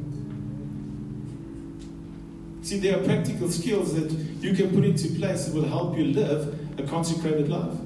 See, 2.63 2.80
there 2.80 3.00
are 3.00 3.04
practical 3.04 3.50
skills 3.50 3.93
that 3.93 4.12
you 4.41 4.54
can 4.54 4.73
put 4.73 4.84
into 4.84 5.08
place 5.19 5.45
that 5.45 5.54
will 5.54 5.67
help 5.67 5.95
you 5.97 6.06
live 6.06 6.80
a 6.80 6.84
consecrated 6.84 7.47
life. 7.47 7.78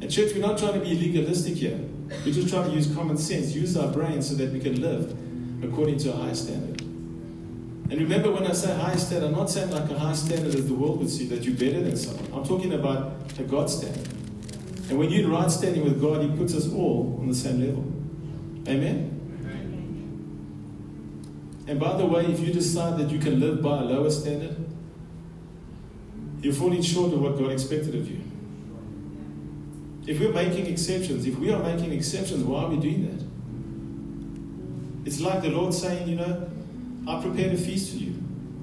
And, 0.00 0.10
church, 0.10 0.32
we're 0.34 0.40
not 0.40 0.58
trying 0.58 0.74
to 0.74 0.80
be 0.80 0.94
legalistic 0.94 1.54
here. 1.54 1.78
We're 2.24 2.34
just 2.34 2.48
trying 2.48 2.68
to 2.68 2.74
use 2.74 2.92
common 2.94 3.16
sense, 3.16 3.54
use 3.54 3.76
our 3.76 3.92
brains 3.92 4.28
so 4.28 4.34
that 4.34 4.52
we 4.52 4.58
can 4.58 4.80
live 4.80 5.16
according 5.62 5.98
to 5.98 6.12
a 6.12 6.16
high 6.16 6.32
standard. 6.32 6.69
And 7.90 8.00
remember, 8.00 8.30
when 8.30 8.46
I 8.46 8.52
say 8.52 8.72
high 8.72 8.94
standard, 8.94 9.26
I'm 9.26 9.32
not 9.32 9.50
saying 9.50 9.72
like 9.72 9.90
a 9.90 9.98
high 9.98 10.12
standard 10.12 10.54
as 10.54 10.68
the 10.68 10.74
world 10.74 11.00
would 11.00 11.10
see 11.10 11.26
that 11.26 11.42
you're 11.42 11.56
better 11.56 11.82
than 11.82 11.96
someone. 11.96 12.24
I'm 12.32 12.46
talking 12.46 12.72
about 12.72 13.14
a 13.36 13.42
God 13.42 13.68
standard. 13.68 14.06
And 14.88 14.96
when 14.96 15.10
you're 15.10 15.24
in 15.24 15.30
right 15.30 15.50
standing 15.50 15.82
with 15.82 16.00
God, 16.00 16.22
He 16.22 16.28
puts 16.36 16.54
us 16.54 16.72
all 16.72 17.18
on 17.20 17.26
the 17.26 17.34
same 17.34 17.60
level. 17.60 17.84
Amen? 18.68 19.16
And 21.66 21.80
by 21.80 21.96
the 21.96 22.06
way, 22.06 22.26
if 22.26 22.38
you 22.40 22.52
decide 22.52 22.96
that 22.98 23.10
you 23.10 23.18
can 23.18 23.40
live 23.40 23.60
by 23.60 23.80
a 23.80 23.84
lower 23.84 24.10
standard, 24.10 24.56
you're 26.42 26.54
falling 26.54 26.82
short 26.82 27.12
of 27.12 27.20
what 27.20 27.38
God 27.38 27.50
expected 27.50 27.94
of 27.96 28.08
you. 28.08 28.20
If 30.06 30.20
we're 30.20 30.32
making 30.32 30.66
exceptions, 30.66 31.26
if 31.26 31.38
we 31.38 31.52
are 31.52 31.62
making 31.62 31.92
exceptions, 31.92 32.44
why 32.44 32.62
are 32.62 32.68
we 32.68 32.76
doing 32.76 33.06
that? 33.06 33.24
It's 35.06 35.20
like 35.20 35.42
the 35.42 35.50
Lord 35.50 35.74
saying, 35.74 36.08
you 36.08 36.16
know, 36.16 36.50
I 37.10 37.20
prepared 37.20 37.52
a 37.54 37.56
feast 37.56 37.90
for 37.90 37.96
you. 37.96 38.14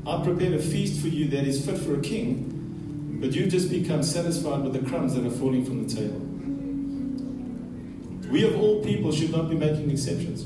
I 0.08 0.24
prepared 0.24 0.54
a 0.54 0.62
feast 0.62 1.02
for 1.02 1.10
you 1.10 1.28
that 1.30 1.44
is 1.46 1.66
fit 1.66 1.78
for 1.78 1.96
a 1.96 2.02
king, 2.02 3.18
but 3.20 3.34
you've 3.34 3.50
just 3.50 3.70
become 3.70 4.02
satisfied 4.04 4.64
with 4.64 4.72
the 4.72 4.80
crumbs 4.90 5.14
that 5.16 5.26
are 5.26 5.30
falling 5.30 5.66
from 5.66 5.86
the 5.86 5.94
table. 5.94 6.22
We 8.32 8.46
of 8.46 8.58
all 8.58 8.82
people 8.86 9.12
should 9.12 9.32
not 9.32 9.50
be 9.50 9.56
making 9.58 9.92
exceptions. 9.92 10.44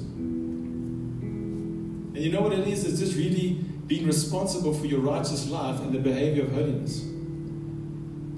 And 2.16 2.18
you 2.18 2.32
know 2.32 2.42
what 2.42 2.54
it 2.54 2.68
is? 2.68 2.86
It's 2.86 3.00
just 3.00 3.16
really 3.16 3.54
being 3.86 4.08
responsible 4.08 4.74
for 4.74 4.88
your 4.88 5.02
righteous 5.02 5.48
life 5.52 5.80
and 5.82 5.94
the 5.94 6.00
behavior 6.00 6.46
of 6.46 6.54
holiness. 6.54 7.06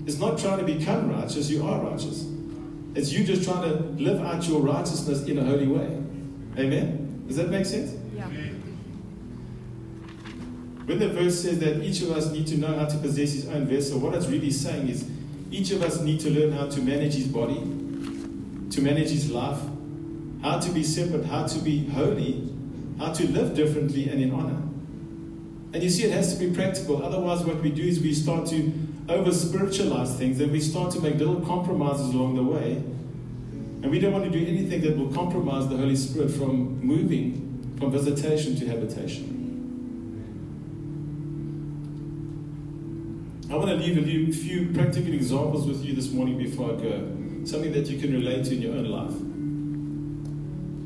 It's 0.06 0.20
not 0.20 0.40
trying 0.40 0.60
to 0.60 0.66
become 0.66 1.10
righteous, 1.10 1.50
you 1.50 1.66
are 1.66 1.80
righteous. 1.80 2.28
It's 2.96 3.14
you 3.14 3.24
just 3.24 3.46
trying 3.46 3.70
to 3.70 3.76
live 4.04 4.20
out 4.20 4.46
your 4.46 4.60
righteousness 4.60 5.24
in 5.24 5.38
a 5.38 5.44
holy 5.46 5.68
way. 5.68 6.04
Amen? 6.58 7.24
Does 7.28 7.38
that 7.38 7.50
make 7.50 7.66
sense? 7.66 8.03
When 10.86 11.00
the 11.00 11.08
verse 11.08 11.42
says 11.42 11.60
that 11.60 11.82
each 11.82 12.02
of 12.02 12.12
us 12.12 12.32
need 12.32 12.46
to 12.48 12.58
know 12.58 12.78
how 12.78 12.86
to 12.86 12.98
possess 12.98 13.32
his 13.32 13.48
own 13.48 13.66
vessel, 13.66 14.00
what 14.00 14.16
it's 14.16 14.28
really 14.28 14.52
saying 14.52 14.90
is 14.90 15.10
each 15.50 15.72
of 15.72 15.82
us 15.82 16.02
need 16.02 16.20
to 16.22 16.30
learn 16.30 16.52
how 16.52 16.68
to 16.68 16.82
manage 16.82 17.14
his 17.14 17.28
body, 17.28 17.60
to 18.70 18.82
manage 18.82 19.10
his 19.10 19.32
life, 19.32 19.60
how 20.42 20.60
to 20.60 20.72
be 20.72 20.84
separate, 20.84 21.26
how 21.26 21.48
to 21.48 21.60
be 21.60 21.88
holy, 21.88 22.50
how 23.00 23.14
to 23.14 23.32
live 23.32 23.56
differently 23.56 24.10
and 24.10 24.22
in 24.22 24.32
honor. 24.32 24.62
And 25.74 25.82
you 25.82 25.90
see, 25.90 26.04
it 26.04 26.12
has 26.12 26.38
to 26.38 26.46
be 26.46 26.54
practical. 26.54 27.04
Otherwise, 27.04 27.44
what 27.44 27.62
we 27.62 27.72
do 27.72 27.84
is 27.84 28.00
we 28.00 28.14
start 28.14 28.48
to 28.48 28.74
over 29.10 29.32
spiritualize 29.32 30.16
things 30.16 30.40
and 30.40 30.52
we 30.52 30.60
start 30.60 30.92
to 30.94 31.00
make 31.00 31.16
little 31.16 31.42
compromises 31.42 32.14
along 32.14 32.36
the 32.36 32.44
way. 32.44 32.74
And 32.74 33.90
we 33.90 34.00
don't 34.00 34.14
want 34.14 34.26
to 34.26 34.30
do 34.30 34.46
anything 34.46 34.82
that 34.82 34.98
will 34.98 35.12
compromise 35.14 35.68
the 35.68 35.78
Holy 35.78 35.96
Spirit 35.96 36.32
from 36.32 36.80
moving 36.80 37.76
from 37.80 37.92
visitation 37.92 38.56
to 38.58 38.68
habitation. 38.68 39.43
I 43.54 43.56
want 43.56 43.70
to 43.70 43.76
leave 43.76 44.30
a 44.30 44.32
few 44.34 44.74
practical 44.74 45.14
examples 45.14 45.68
with 45.68 45.86
you 45.86 45.94
this 45.94 46.10
morning 46.10 46.40
before 46.40 46.72
I 46.72 46.74
go. 46.74 47.08
Something 47.46 47.72
that 47.74 47.86
you 47.86 48.00
can 48.00 48.12
relate 48.12 48.46
to 48.46 48.56
in 48.56 48.64
your 48.64 48.74
own 48.74 48.86
life. 48.86 49.14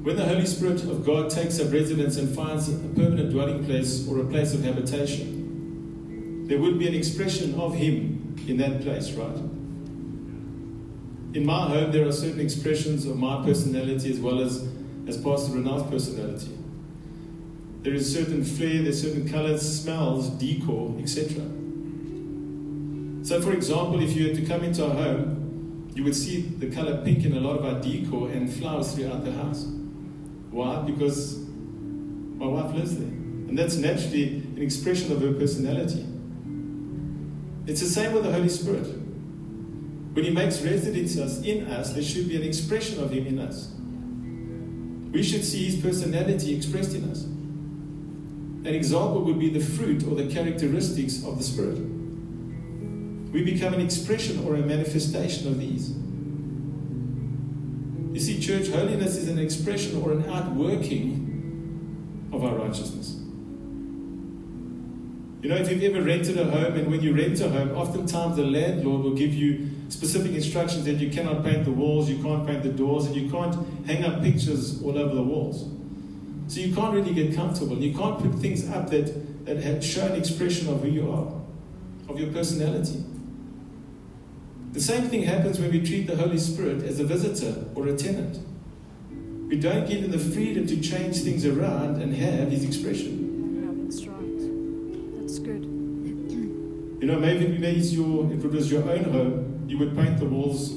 When 0.04 0.18
the 0.18 0.26
Holy 0.26 0.46
Spirit 0.46 0.84
of 0.84 1.06
God 1.06 1.30
takes 1.30 1.62
up 1.62 1.72
residence 1.72 2.18
and 2.18 2.28
finds 2.36 2.68
a 2.68 2.74
permanent 2.90 3.32
dwelling 3.32 3.64
place 3.64 4.06
or 4.10 4.20
a 4.20 4.26
place 4.26 4.54
of 4.54 4.66
habitation, 4.66 6.46
there 6.50 6.60
would 6.60 6.78
be 6.78 6.90
an 6.90 6.94
expression 6.94 7.58
of 7.58 7.74
Him 7.74 8.36
in 8.50 8.58
that 8.58 8.82
place, 8.82 9.14
right? 9.14 9.38
In 11.34 11.46
my 11.46 11.70
home, 11.70 11.94
there 11.94 12.06
are 12.06 12.12
certain 12.12 12.42
expressions 12.42 13.06
of 13.06 13.16
my 13.16 13.46
personality 13.46 14.12
as 14.12 14.20
well 14.20 14.42
as, 14.42 14.68
as 15.08 15.16
Pastor 15.22 15.54
Renald's 15.54 15.90
personality. 15.90 16.52
There 17.84 17.94
is 17.94 18.14
certain 18.14 18.44
flair, 18.44 18.84
there's 18.84 19.02
certain 19.02 19.30
colors, 19.30 19.62
smells, 19.62 20.28
decor, 20.32 20.94
etc. 21.00 21.44
So, 23.28 23.42
for 23.42 23.52
example, 23.52 24.02
if 24.02 24.16
you 24.16 24.30
had 24.30 24.38
to 24.38 24.46
come 24.46 24.64
into 24.64 24.86
our 24.86 24.94
home, 24.94 25.92
you 25.94 26.06
would 26.06 26.16
see 26.16 26.44
the 26.44 26.72
color 26.72 27.02
pink 27.04 27.26
in 27.26 27.36
a 27.36 27.42
lot 27.42 27.60
of 27.60 27.66
our 27.66 27.82
decor 27.82 28.30
and 28.30 28.50
flowers 28.50 28.94
throughout 28.94 29.26
the 29.26 29.34
house. 29.34 29.66
Why? 30.50 30.78
Because 30.84 31.38
my 31.38 32.48
wife 32.48 32.74
lives 32.74 32.98
there. 32.98 33.10
And 33.10 33.60
that's 33.60 33.76
naturally 33.76 34.38
an 34.56 34.62
expression 34.62 35.12
of 35.12 35.22
her 35.22 35.34
personality. 35.34 36.08
It's 37.66 37.82
the 37.82 37.90
same 37.90 38.14
with 38.14 38.24
the 38.24 38.32
Holy 38.32 38.48
Spirit. 38.48 38.88
When 40.14 40.24
He 40.24 40.30
makes 40.30 40.62
residence 40.62 41.18
in 41.18 41.68
us, 41.68 41.92
there 41.92 42.04
should 42.04 42.30
be 42.30 42.38
an 42.38 42.44
expression 42.44 43.04
of 43.04 43.12
Him 43.12 43.28
in 43.28 43.40
us. 43.40 43.74
We 45.12 45.22
should 45.22 45.44
see 45.44 45.66
His 45.66 45.82
personality 45.82 46.56
expressed 46.56 46.96
in 46.96 47.12
us. 47.12 47.24
An 47.24 48.74
example 48.74 49.26
would 49.26 49.38
be 49.38 49.50
the 49.50 49.60
fruit 49.60 50.08
or 50.08 50.16
the 50.16 50.34
characteristics 50.34 51.26
of 51.26 51.38
the 51.38 51.44
Spirit. 51.44 51.97
We 53.38 53.44
become 53.44 53.76
an 53.76 53.82
expression 53.82 54.44
or 54.48 54.56
a 54.56 54.62
manifestation 54.62 55.48
of 55.48 55.60
these. 55.60 55.92
You 58.12 58.20
see, 58.20 58.42
church 58.42 58.70
holiness 58.70 59.16
is 59.16 59.28
an 59.28 59.38
expression 59.38 60.02
or 60.02 60.12
an 60.12 60.28
outworking 60.28 62.32
of 62.34 62.44
our 62.44 62.56
righteousness. 62.56 63.14
You 65.44 65.50
know, 65.50 65.56
if 65.56 65.70
you've 65.70 65.84
ever 65.84 66.04
rented 66.04 66.40
a 66.40 66.46
home, 66.46 66.78
and 66.78 66.90
when 66.90 67.02
you 67.02 67.16
rent 67.16 67.40
a 67.42 67.48
home, 67.48 67.78
oftentimes 67.78 68.38
the 68.38 68.44
landlord 68.44 69.04
will 69.04 69.14
give 69.14 69.36
you 69.36 69.70
specific 69.90 70.32
instructions 70.32 70.86
that 70.86 70.96
you 70.96 71.12
cannot 71.12 71.44
paint 71.44 71.66
the 71.66 71.72
walls, 71.72 72.10
you 72.10 72.18
can't 72.24 72.48
paint 72.48 72.64
the 72.64 72.72
doors, 72.72 73.06
and 73.06 73.16
you 73.16 73.30
can't 73.30 73.56
hang 73.86 74.04
up 74.04 74.24
pictures 74.24 74.82
all 74.82 74.98
over 74.98 75.14
the 75.14 75.22
walls. 75.22 75.70
So 76.48 76.60
you 76.60 76.74
can't 76.74 76.92
really 76.92 77.14
get 77.14 77.36
comfortable. 77.36 77.78
You 77.78 77.96
can't 77.96 78.18
put 78.18 78.34
things 78.42 78.68
up 78.68 78.90
that, 78.90 79.46
that 79.46 79.84
show 79.84 80.08
an 80.08 80.16
expression 80.16 80.70
of 80.70 80.82
who 80.82 80.90
you 80.90 81.12
are, 81.12 81.32
of 82.10 82.20
your 82.20 82.34
personality. 82.34 83.04
The 84.78 84.84
same 84.84 85.10
thing 85.10 85.24
happens 85.24 85.60
when 85.60 85.72
we 85.72 85.82
treat 85.82 86.06
the 86.06 86.16
Holy 86.16 86.38
Spirit 86.38 86.84
as 86.84 87.00
a 87.00 87.04
visitor 87.04 87.66
or 87.74 87.88
a 87.88 87.98
tenant. 87.98 88.38
We 89.50 89.58
don't 89.60 89.90
give 89.90 90.04
him 90.04 90.12
the 90.12 90.20
freedom 90.20 90.68
to 90.68 90.80
change 90.80 91.18
things 91.22 91.48
around 91.48 92.00
and 92.00 92.14
have 92.14 92.52
his 92.52 92.64
expression. 92.64 93.16
Yeah, 93.58 93.72
that's 93.84 94.06
right. 94.06 95.20
That's 95.20 95.40
good. 95.40 95.64
You 95.64 97.08
know, 97.08 97.20
maybe 97.20 97.48
maybe 97.48 97.80
it's 97.80 97.92
your 97.92 98.32
if 98.32 98.46
it 98.46 98.52
was 98.52 98.72
your 98.72 98.88
own 98.88 99.06
home, 99.06 99.66
you 99.68 99.80
would 99.80 99.96
paint 99.96 100.20
the 100.20 100.26
walls 100.26 100.74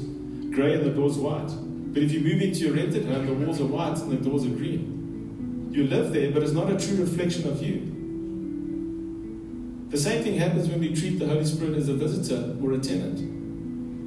grey 0.50 0.76
and 0.76 0.86
the 0.86 0.94
doors 0.94 1.18
white. 1.18 1.50
But 1.92 2.02
if 2.02 2.10
you 2.10 2.20
move 2.20 2.40
into 2.40 2.60
your 2.60 2.72
rented 2.72 3.04
home, 3.04 3.26
the 3.26 3.34
walls 3.34 3.60
are 3.60 3.66
white 3.66 3.98
and 3.98 4.12
the 4.12 4.16
doors 4.16 4.46
are 4.46 4.56
green. 4.60 5.68
You 5.72 5.84
live 5.84 6.14
there, 6.14 6.30
but 6.30 6.42
it's 6.42 6.52
not 6.52 6.72
a 6.72 6.78
true 6.78 7.04
reflection 7.04 7.46
of 7.46 7.62
you. 7.62 7.84
The 9.90 9.98
same 9.98 10.22
thing 10.22 10.38
happens 10.38 10.70
when 10.70 10.80
we 10.80 10.94
treat 10.94 11.18
the 11.18 11.26
Holy 11.26 11.44
Spirit 11.44 11.76
as 11.76 11.90
a 11.90 11.94
visitor 11.94 12.56
or 12.62 12.72
a 12.72 12.78
tenant. 12.78 13.39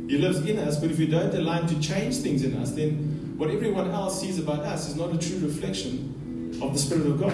He 0.07 0.17
lives 0.17 0.39
in 0.47 0.59
us, 0.59 0.79
but 0.79 0.91
if 0.91 0.97
we 0.99 1.07
don't 1.07 1.33
Him 1.33 1.67
to 1.67 1.79
change 1.79 2.17
things 2.17 2.43
in 2.43 2.55
us, 2.57 2.71
then 2.71 3.35
what 3.37 3.49
everyone 3.49 3.89
else 3.91 4.21
sees 4.21 4.37
about 4.37 4.59
us 4.59 4.89
is 4.89 4.95
not 4.95 5.13
a 5.13 5.17
true 5.17 5.39
reflection 5.39 6.59
of 6.61 6.73
the 6.73 6.79
Spirit 6.79 7.07
of 7.07 7.19
God. 7.19 7.33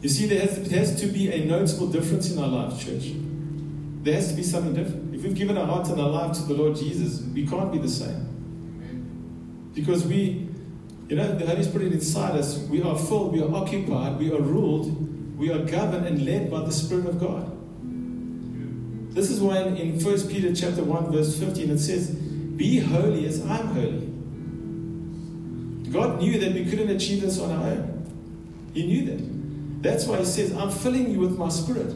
You 0.00 0.08
see, 0.08 0.26
there 0.26 0.40
has, 0.40 0.68
there 0.68 0.78
has 0.78 1.00
to 1.00 1.06
be 1.06 1.32
a 1.32 1.44
noticeable 1.46 1.86
difference 1.86 2.30
in 2.30 2.38
our 2.38 2.46
lives, 2.48 2.84
church. 2.84 3.12
There 4.02 4.14
has 4.14 4.28
to 4.28 4.34
be 4.34 4.42
something 4.42 4.74
different. 4.74 5.14
If 5.14 5.22
we've 5.22 5.34
given 5.34 5.56
our 5.56 5.66
heart 5.66 5.88
and 5.88 6.00
our 6.00 6.10
life 6.10 6.36
to 6.36 6.42
the 6.42 6.54
Lord 6.54 6.76
Jesus, 6.76 7.22
we 7.22 7.46
can't 7.46 7.72
be 7.72 7.78
the 7.78 7.88
same. 7.88 9.72
Because 9.74 10.06
we, 10.06 10.48
you 11.08 11.16
know, 11.16 11.34
the 11.36 11.46
Holy 11.46 11.62
Spirit 11.62 11.92
inside 11.92 12.36
us, 12.36 12.58
we 12.68 12.82
are 12.82 12.96
full, 12.96 13.30
we 13.30 13.42
are 13.42 13.52
occupied, 13.54 14.18
we 14.18 14.30
are 14.30 14.40
ruled, 14.40 15.13
we 15.36 15.50
are 15.50 15.58
governed 15.58 16.06
and 16.06 16.24
led 16.24 16.50
by 16.50 16.60
the 16.60 16.72
Spirit 16.72 17.06
of 17.06 17.20
God. 17.20 17.50
This 19.14 19.30
is 19.30 19.40
why 19.40 19.58
in, 19.58 19.76
in 19.76 20.04
1 20.04 20.28
Peter 20.28 20.54
chapter 20.54 20.82
1, 20.82 21.12
verse 21.12 21.38
15, 21.38 21.70
it 21.70 21.78
says, 21.78 22.10
Be 22.10 22.80
holy 22.80 23.26
as 23.26 23.40
I'm 23.42 23.68
holy. 23.68 24.10
God 25.92 26.18
knew 26.20 26.38
that 26.40 26.52
we 26.52 26.64
couldn't 26.64 26.90
achieve 26.90 27.20
this 27.20 27.38
on 27.40 27.52
our 27.52 27.64
own. 27.68 28.70
He 28.74 28.86
knew 28.86 29.04
that. 29.06 29.82
That's 29.82 30.06
why 30.06 30.18
he 30.18 30.24
says, 30.24 30.52
I'm 30.52 30.70
filling 30.70 31.10
you 31.10 31.20
with 31.20 31.38
my 31.38 31.48
spirit. 31.48 31.94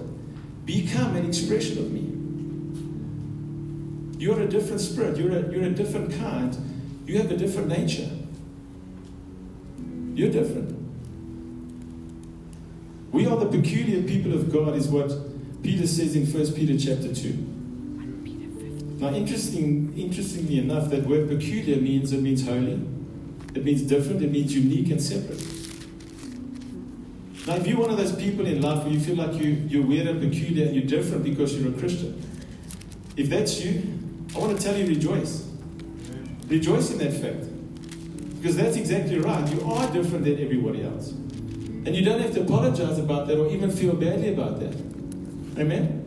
Become 0.65 1.17
an 1.17 1.27
expression 1.27 1.79
of 1.79 1.91
me. 1.91 2.15
You're 4.23 4.41
a 4.41 4.47
different 4.47 4.81
spirit. 4.81 5.17
You're 5.17 5.33
a, 5.33 5.51
you're 5.51 5.65
a 5.65 5.71
different 5.71 6.13
kind. 6.19 6.57
You 7.07 7.19
have 7.19 7.31
a 7.33 7.37
different 7.37 7.69
nature. 7.69 8.11
You're 10.15 10.31
different. 10.31 10.78
We 13.19 13.27
are 13.27 13.37
the 13.37 13.47
peculiar 13.47 14.01
people 14.05 14.33
of 14.33 14.53
God, 14.53 14.77
is 14.77 14.87
what 14.87 15.11
Peter 15.65 15.89
says 15.89 16.15
in 16.15 16.25
1 16.25 16.53
Peter 16.53 16.79
chapter 16.79 17.13
2. 17.13 17.33
Now, 19.01 19.09
interesting, 19.09 19.93
interestingly 19.99 20.61
enough, 20.61 20.89
that 20.91 21.05
word 21.05 21.29
peculiar 21.29 21.81
means 21.81 22.13
it 22.13 22.23
means 22.23 22.47
holy, 22.47 22.81
it 23.57 23.65
means 23.65 23.83
different, 23.83 24.23
it 24.23 24.31
means 24.31 24.55
unique 24.55 24.93
and 24.93 25.03
separate. 25.03 25.45
Now, 27.49 27.57
if 27.57 27.67
you're 27.67 27.81
one 27.81 27.91
of 27.91 27.97
those 27.97 28.15
people 28.15 28.47
in 28.47 28.63
life 28.63 28.85
where 28.85 28.93
you 28.93 29.01
feel 29.01 29.17
like 29.17 29.35
you, 29.35 29.67
you're 29.69 29.85
weird 29.85 30.07
and 30.07 30.21
peculiar 30.21 30.67
and 30.67 30.77
you're 30.77 30.87
different 30.87 31.25
because 31.25 31.59
you're 31.59 31.75
a 31.75 31.77
Christian, 31.77 32.23
if 33.17 33.29
that's 33.29 33.61
you, 33.65 33.83
I 34.37 34.39
want 34.39 34.57
to 34.57 34.63
tell 34.63 34.77
you 34.77 34.87
rejoice. 34.87 35.45
Rejoice 36.47 36.93
in 36.93 36.99
that 36.99 37.15
fact. 37.15 37.49
Because 38.41 38.57
that's 38.57 38.77
exactly 38.77 39.19
right. 39.19 39.53
You 39.53 39.65
are 39.65 39.93
different 39.93 40.25
than 40.25 40.41
everybody 40.41 40.85
else. 40.85 41.15
And 41.85 41.95
you 41.97 42.05
don't 42.05 42.21
have 42.21 42.35
to 42.35 42.43
apologize 42.43 42.99
about 42.99 43.27
that 43.29 43.39
or 43.39 43.49
even 43.51 43.71
feel 43.71 43.95
badly 43.95 44.33
about 44.33 44.61
that. 44.61 44.75
Amen? 45.59 46.05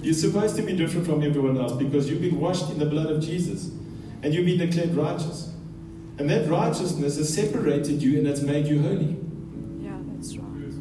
You're 0.02 0.14
supposed 0.14 0.56
to 0.56 0.62
be 0.62 0.74
different 0.76 1.06
from 1.06 1.22
everyone 1.22 1.58
else 1.58 1.72
because 1.72 2.08
you've 2.08 2.22
been 2.22 2.40
washed 2.40 2.70
in 2.70 2.78
the 2.78 2.86
blood 2.86 3.10
of 3.10 3.22
Jesus 3.22 3.70
and 4.22 4.32
you've 4.32 4.46
been 4.46 4.58
declared 4.58 4.94
righteous. 4.94 5.52
And 6.18 6.30
that 6.30 6.48
righteousness 6.48 7.16
has 7.16 7.32
separated 7.32 8.02
you 8.02 8.18
and 8.18 8.26
has 8.26 8.42
made 8.42 8.66
you 8.66 8.80
holy. 8.80 9.16
Yeah, 9.80 9.98
that's 10.08 10.36
right. 10.36 10.72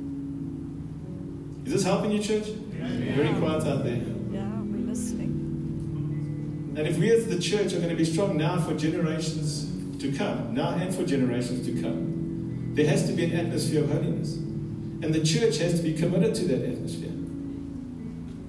Is 1.65 1.73
this 1.73 1.84
helping 1.84 2.12
you, 2.12 2.19
church? 2.19 2.47
Very 2.47 3.34
quiet 3.39 3.65
out 3.65 3.84
there. 3.84 4.02
Yeah, 4.32 4.47
we're 4.62 4.88
listening. 4.88 6.76
And 6.78 6.88
if 6.88 6.97
we 6.97 7.12
as 7.12 7.28
the 7.28 7.39
church 7.39 7.73
are 7.73 7.78
going 7.78 7.89
to 7.89 7.95
be 7.95 8.06
strong 8.06 8.38
now 8.38 8.60
for 8.62 8.76
generations 8.76 9.66
to 10.00 10.12
come, 10.12 10.54
now 10.54 10.70
and 10.70 10.94
for 10.94 11.04
generations 11.04 11.66
to 11.66 11.82
come, 11.82 12.72
there 12.74 12.88
has 12.88 13.08
to 13.08 13.14
be 13.14 13.26
an 13.26 13.34
atmosphere 13.34 13.84
of 13.84 13.92
holiness. 13.92 14.36
And 14.36 15.14
the 15.14 15.24
church 15.24 15.58
has 15.58 15.76
to 15.76 15.84
be 15.84 15.94
committed 15.94 16.36
to 16.36 16.46
that 16.46 16.64
atmosphere. 16.64 17.12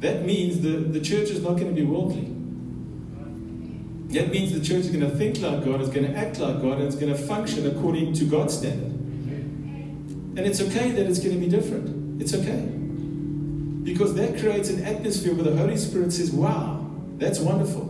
That 0.01 0.25
means 0.25 0.61
the, 0.61 0.71
the 0.71 1.01
church 1.01 1.31
is 1.31 1.43
not 1.43 1.55
going 1.55 1.69
to 1.69 1.73
be 1.75 1.85
worldly. 1.85 2.35
That 4.15 4.31
means 4.31 4.53
the 4.53 4.61
church 4.61 4.85
is 4.85 4.91
going 4.91 5.01
to 5.01 5.11
think 5.11 5.41
like 5.41 5.65
God, 5.65 5.81
is 5.81 5.91
going 5.91 6.07
to 6.07 6.17
act 6.17 6.39
like 6.39 6.63
God, 6.63 6.79
and 6.79 6.85
it's 6.85 6.97
going 6.97 7.13
to 7.13 7.19
function 7.19 7.67
according 7.67 8.15
to 8.15 8.25
God's 8.25 8.57
standard. 8.57 8.93
And 8.93 10.39
it's 10.39 10.61
okay 10.61 10.93
that 10.93 11.07
it's 11.07 11.19
going 11.19 11.35
to 11.35 11.41
be 11.41 11.49
different. 11.49 12.23
It's 12.23 12.33
okay. 12.33 12.61
Because 13.83 14.15
that 14.15 14.39
creates 14.39 14.71
an 14.71 14.85
atmosphere 14.85 15.35
where 15.35 15.45
the 15.45 15.57
Holy 15.57 15.77
Spirit 15.77 16.13
says, 16.13 16.31
wow, 16.31 16.87
that's 17.17 17.41
wonderful. 17.41 17.88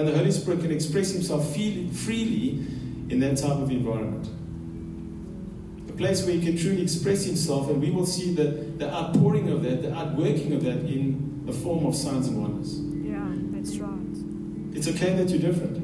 And 0.00 0.08
the 0.08 0.16
Holy 0.16 0.30
Spirit 0.30 0.60
can 0.62 0.70
express 0.70 1.10
himself 1.10 1.54
freely 1.54 2.64
in 3.10 3.20
that 3.20 3.36
type 3.36 3.58
of 3.58 3.70
environment. 3.70 4.30
A 5.90 5.92
place 5.92 6.24
where 6.24 6.32
he 6.32 6.40
can 6.40 6.56
truly 6.56 6.80
express 6.80 7.26
himself, 7.26 7.68
and 7.68 7.82
we 7.82 7.90
will 7.90 8.06
see 8.06 8.32
the, 8.32 8.44
the 8.78 8.90
outpouring 8.90 9.50
of 9.50 9.62
that, 9.62 9.82
the 9.82 9.94
outworking 9.94 10.54
of 10.54 10.64
that 10.64 10.86
in 10.86 11.42
the 11.44 11.52
form 11.52 11.84
of 11.84 11.94
signs 11.94 12.28
and 12.28 12.40
wonders. 12.40 12.80
Yeah, 12.80 13.28
that's 13.52 13.76
right. 13.76 14.74
It's 14.74 14.88
okay 14.88 15.14
that 15.16 15.28
you're 15.28 15.52
different. 15.52 15.76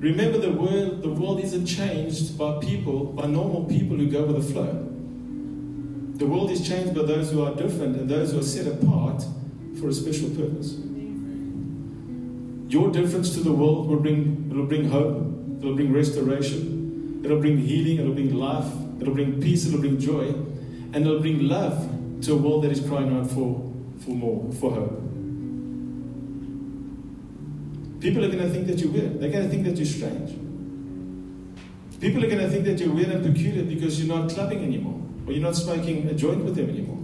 Remember, 0.00 0.38
the 0.38 0.50
world, 0.50 1.00
the 1.00 1.10
world 1.10 1.44
isn't 1.44 1.66
changed 1.66 2.36
by 2.36 2.58
people, 2.58 3.04
by 3.04 3.26
normal 3.26 3.66
people 3.66 3.96
who 3.96 4.10
go 4.10 4.24
with 4.24 4.44
the 4.44 4.52
flow. 4.52 4.84
The 6.18 6.26
world 6.26 6.50
is 6.50 6.66
changed 6.66 6.92
by 6.92 7.02
those 7.02 7.30
who 7.30 7.44
are 7.44 7.54
different 7.54 7.94
and 7.94 8.10
those 8.10 8.32
who 8.32 8.40
are 8.40 8.42
set 8.42 8.66
apart 8.66 9.22
for 9.78 9.88
a 9.88 9.92
special 9.92 10.30
purpose. 10.30 10.76
Your 12.68 12.90
difference 12.90 13.34
to 13.34 13.40
the 13.40 13.52
world 13.52 13.88
will 13.88 14.00
bring, 14.00 14.48
it'll 14.50 14.66
bring 14.66 14.88
hope, 14.88 15.16
it'll 15.58 15.74
bring 15.74 15.92
restoration, 15.92 17.20
it'll 17.24 17.40
bring 17.40 17.58
healing, 17.58 17.98
it'll 17.98 18.14
bring 18.14 18.34
life, 18.34 18.70
it'll 19.00 19.14
bring 19.14 19.40
peace, 19.40 19.66
it'll 19.66 19.80
bring 19.80 19.98
joy, 19.98 20.28
and 20.92 20.96
it'll 20.96 21.20
bring 21.20 21.48
love 21.48 21.90
to 22.22 22.32
a 22.32 22.36
world 22.36 22.64
that 22.64 22.72
is 22.72 22.80
crying 22.80 23.16
out 23.16 23.26
for, 23.28 23.72
for 24.04 24.10
more, 24.10 24.50
for 24.52 24.70
hope. 24.70 25.00
People 28.00 28.24
are 28.24 28.28
going 28.28 28.42
to 28.42 28.50
think 28.50 28.66
that 28.66 28.78
you're 28.78 28.90
weird. 28.90 29.20
They're 29.20 29.30
going 29.30 29.44
to 29.44 29.48
think 29.48 29.64
that 29.64 29.76
you're 29.76 29.86
strange. 29.86 30.30
People 32.00 32.22
are 32.22 32.28
going 32.28 32.42
to 32.42 32.50
think 32.50 32.64
that 32.64 32.78
you're 32.78 32.92
weird 32.92 33.08
and 33.08 33.24
peculiar 33.24 33.64
because 33.64 33.98
you're 33.98 34.14
not 34.14 34.30
clubbing 34.30 34.62
anymore 34.62 35.00
or 35.26 35.32
you're 35.32 35.42
not 35.42 35.56
smoking 35.56 36.06
a 36.08 36.14
joint 36.14 36.44
with 36.44 36.54
them 36.54 36.68
anymore. 36.68 36.98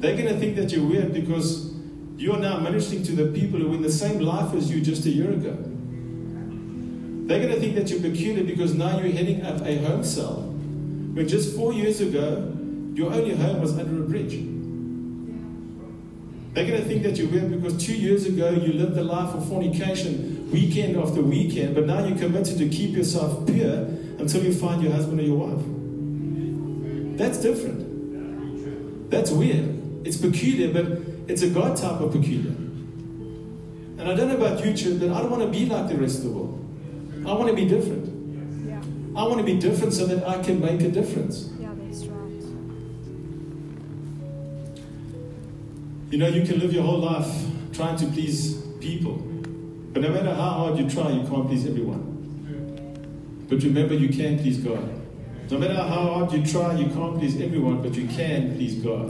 They're 0.00 0.16
going 0.16 0.28
to 0.28 0.38
think 0.38 0.56
that 0.56 0.72
you're 0.72 0.84
weird 0.84 1.12
because 1.12 1.67
you're 2.18 2.38
now 2.38 2.58
ministering 2.58 3.04
to 3.04 3.12
the 3.12 3.26
people 3.38 3.60
who 3.60 3.68
were 3.68 3.76
in 3.76 3.82
the 3.82 3.92
same 3.92 4.18
life 4.18 4.52
as 4.52 4.68
you 4.70 4.80
just 4.80 5.06
a 5.06 5.10
year 5.10 5.30
ago. 5.30 5.56
They're 7.28 7.40
going 7.40 7.54
to 7.54 7.60
think 7.60 7.76
that 7.76 7.88
you're 7.90 8.00
peculiar 8.00 8.42
because 8.42 8.74
now 8.74 8.98
you're 8.98 9.12
heading 9.12 9.42
up 9.42 9.64
a 9.64 9.78
home 9.84 10.02
cell 10.02 10.42
when 10.42 11.28
just 11.28 11.54
four 11.54 11.72
years 11.72 12.00
ago 12.00 12.52
your 12.94 13.12
only 13.12 13.36
home 13.36 13.60
was 13.60 13.78
under 13.78 14.02
a 14.02 14.06
bridge. 14.06 14.32
They're 16.54 16.66
going 16.66 16.82
to 16.82 16.88
think 16.88 17.04
that 17.04 17.16
you're 17.16 17.28
weird 17.28 17.52
because 17.52 17.86
two 17.86 17.96
years 17.96 18.26
ago 18.26 18.50
you 18.50 18.72
lived 18.72 18.96
the 18.96 19.04
life 19.04 19.32
of 19.34 19.48
fornication 19.48 20.50
weekend 20.50 20.96
after 20.96 21.22
weekend, 21.22 21.76
but 21.76 21.86
now 21.86 22.04
you're 22.04 22.18
committed 22.18 22.58
to 22.58 22.68
keep 22.68 22.96
yourself 22.96 23.46
pure 23.46 23.74
until 24.18 24.42
you 24.42 24.52
find 24.52 24.82
your 24.82 24.90
husband 24.90 25.20
or 25.20 25.22
your 25.22 25.36
wife. 25.36 27.18
That's 27.18 27.38
different. 27.38 29.10
That's 29.10 29.30
weird. 29.30 30.06
It's 30.06 30.16
peculiar, 30.16 30.72
but 30.72 31.17
it's 31.28 31.42
a 31.42 31.50
God 31.50 31.76
type 31.76 32.00
of 32.00 32.10
peculiar. 32.12 32.50
And 33.98 34.02
I 34.02 34.14
don't 34.14 34.28
know 34.28 34.36
about 34.36 34.64
you, 34.64 34.72
church, 34.74 34.98
but 34.98 35.10
I 35.10 35.20
don't 35.20 35.30
want 35.30 35.42
to 35.42 35.48
be 35.48 35.66
like 35.66 35.88
the 35.88 35.96
rest 35.96 36.18
of 36.18 36.24
the 36.24 36.30
world. 36.30 36.54
I 37.26 37.32
want 37.32 37.48
to 37.48 37.54
be 37.54 37.66
different. 37.66 38.06
Yeah, 38.66 38.80
I 39.14 39.24
want 39.24 39.38
to 39.38 39.44
be 39.44 39.58
different 39.58 39.92
so 39.92 40.06
that 40.06 40.26
I 40.26 40.42
can 40.42 40.60
make 40.60 40.80
a 40.80 40.88
difference. 40.90 41.50
yeah, 41.60 41.70
that's 41.76 42.04
right. 42.06 42.44
You 46.10 46.18
know, 46.18 46.28
you 46.28 46.46
can 46.46 46.58
live 46.60 46.72
your 46.72 46.84
whole 46.84 47.00
life 47.00 47.28
trying 47.72 47.96
to 47.98 48.06
please 48.06 48.56
people. 48.80 49.16
But 49.92 50.02
no 50.02 50.10
matter 50.10 50.32
how 50.34 50.50
hard 50.50 50.78
you 50.78 50.88
try, 50.88 51.10
you 51.10 51.26
can't 51.28 51.46
please 51.46 51.66
everyone. 51.66 52.06
But 53.48 53.62
remember, 53.62 53.94
you 53.94 54.08
can 54.08 54.38
please 54.38 54.58
God. 54.58 54.88
No 55.50 55.58
matter 55.58 55.74
how 55.74 56.12
hard 56.12 56.32
you 56.32 56.44
try, 56.44 56.74
you 56.74 56.86
can't 56.86 57.18
please 57.18 57.40
everyone, 57.40 57.82
but 57.82 57.94
you 57.94 58.06
can 58.06 58.54
please 58.54 58.76
God. 58.76 59.08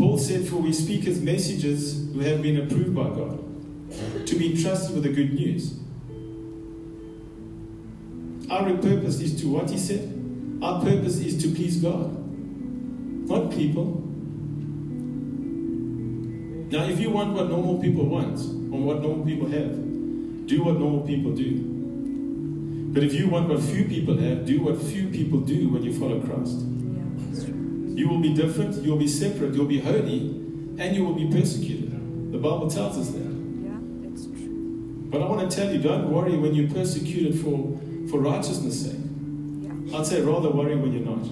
Paul 0.00 0.16
said, 0.16 0.48
For 0.48 0.56
we 0.56 0.72
speak 0.72 1.06
as 1.06 1.20
messengers 1.20 2.10
who 2.14 2.20
have 2.20 2.40
been 2.40 2.56
approved 2.56 2.94
by 2.94 3.10
God, 3.10 4.26
to 4.26 4.34
be 4.34 4.60
trusted 4.62 4.94
with 4.94 5.02
the 5.02 5.10
good 5.10 5.34
news. 5.34 5.74
Our 8.50 8.72
purpose 8.78 9.20
is 9.20 9.38
to 9.42 9.48
what 9.48 9.68
he 9.68 9.76
said? 9.76 10.08
Our 10.62 10.82
purpose 10.82 11.18
is 11.18 11.42
to 11.42 11.54
please 11.54 11.76
God, 11.82 12.16
not 13.28 13.50
people. 13.50 14.00
Now, 16.70 16.84
if 16.84 16.98
you 16.98 17.10
want 17.10 17.34
what 17.34 17.50
normal 17.50 17.78
people 17.78 18.06
want, 18.06 18.38
or 18.72 18.80
what 18.80 19.02
normal 19.02 19.26
people 19.26 19.48
have, 19.48 20.46
do 20.46 20.62
what 20.64 20.78
normal 20.78 21.06
people 21.06 21.32
do. 21.32 22.90
But 22.94 23.04
if 23.04 23.12
you 23.12 23.28
want 23.28 23.50
what 23.50 23.60
few 23.60 23.84
people 23.84 24.16
have, 24.16 24.46
do 24.46 24.62
what 24.62 24.80
few 24.80 25.08
people 25.08 25.40
do 25.40 25.68
when 25.68 25.82
you 25.82 25.92
follow 25.92 26.20
Christ. 26.20 26.64
Yeah, 28.00 28.08
that's. 28.08 28.08
You 28.08 28.08
will 28.08 28.20
be 28.20 28.32
different, 28.34 28.82
you'll 28.82 28.96
be 28.96 29.06
separate, 29.08 29.54
you'll 29.54 29.66
be 29.66 29.80
holy, 29.80 30.20
and 30.78 30.96
you 30.96 31.04
will 31.04 31.14
be 31.14 31.30
persecuted. 31.30 32.32
The 32.32 32.38
Bible 32.38 32.68
tells 32.70 32.96
us 32.96 33.10
that. 33.10 33.18
Yeah, 33.18 34.10
it's 34.12 34.24
true. 34.24 35.08
But 35.10 35.22
I 35.22 35.26
want 35.26 35.50
to 35.50 35.56
tell 35.56 35.70
you, 35.72 35.80
don't 35.80 36.10
worry 36.10 36.36
when 36.36 36.54
you're 36.54 36.70
persecuted 36.70 37.34
for, 37.40 37.78
for 38.10 38.20
righteousness' 38.20 38.82
sake. 38.86 39.00
Yeah. 39.60 39.98
I'd 39.98 40.06
say 40.06 40.20
rather 40.22 40.50
worry 40.50 40.76
when 40.76 40.92
you're 40.92 41.04
not. 41.04 41.26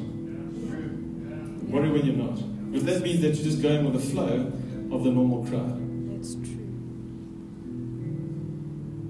Worry 1.71 1.91
when 1.91 2.05
you're 2.05 2.17
not. 2.17 2.39
If 2.75 2.85
that 2.85 3.03
means 3.03 3.21
that 3.23 3.35
you're 3.35 3.45
just 3.45 3.63
going 3.63 3.85
with 3.85 3.95
the 3.95 4.01
flow 4.11 4.53
of 4.91 5.05
the 5.05 5.11
normal 5.11 5.45
crowd. 5.47 5.81
It's 6.19 6.35
true. 6.35 6.67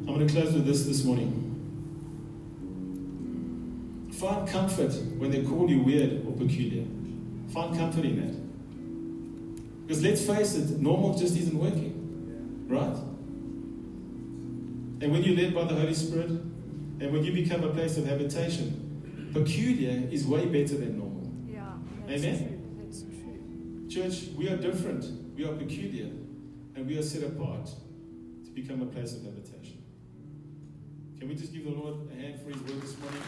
I'm 0.07 0.15
going 0.15 0.27
to 0.27 0.33
close 0.33 0.53
with 0.53 0.67
this 0.67 0.85
this 0.85 1.05
morning. 1.05 1.45
Find 4.13 4.49
comfort 4.49 4.93
when 5.19 5.31
they 5.31 5.43
call 5.43 5.69
you 5.71 5.81
weird 5.83 6.27
or 6.27 6.33
peculiar. 6.33 6.85
Find 7.53 7.77
comfort 7.77 8.05
in 8.05 8.17
that. 8.21 9.87
Because 9.87 10.03
let's 10.03 10.25
face 10.27 10.55
it, 10.55 10.81
normal 10.81 11.19
just 11.19 11.37
isn't 11.37 11.59
working. 11.59 12.67
Right? 12.69 12.97
And 15.01 15.13
when 15.13 15.23
you're 15.23 15.37
led 15.37 15.55
by 15.55 15.65
the 15.65 15.75
Holy 15.75 15.95
Spirit, 15.95 16.31
and 16.31 17.13
when 17.13 17.25
you 17.25 17.33
become 17.33 17.65
a 17.65 17.69
place 17.69 17.97
of 17.97 18.07
habitation, 18.07 19.31
peculiar 19.33 20.09
is 20.11 20.27
way 20.27 20.47
better 20.47 20.77
than 20.77 20.99
normal. 20.99 21.31
Yeah, 21.47 21.73
Amen. 22.09 22.39
true. 22.39 23.89
Church, 23.89 24.29
we 24.37 24.49
are 24.51 24.57
different, 24.57 25.05
we 25.35 25.45
are 25.45 25.55
peculiar, 25.55 26.11
and 26.75 26.87
we 26.87 26.99
are 26.99 27.03
set 27.03 27.23
apart 27.23 27.71
to 28.45 28.51
become 28.51 28.83
a 28.83 28.87
place 28.87 29.15
of 29.15 29.23
habitation. 29.23 29.83
Can 31.19 31.29
we 31.29 31.35
just 31.35 31.53
give 31.53 31.65
the 31.65 31.71
Lord 31.71 31.97
a 32.13 32.21
hand 32.21 32.41
for 32.41 32.51
his 32.51 32.61
word 32.63 32.83
this 32.83 32.99
morning? 32.99 33.23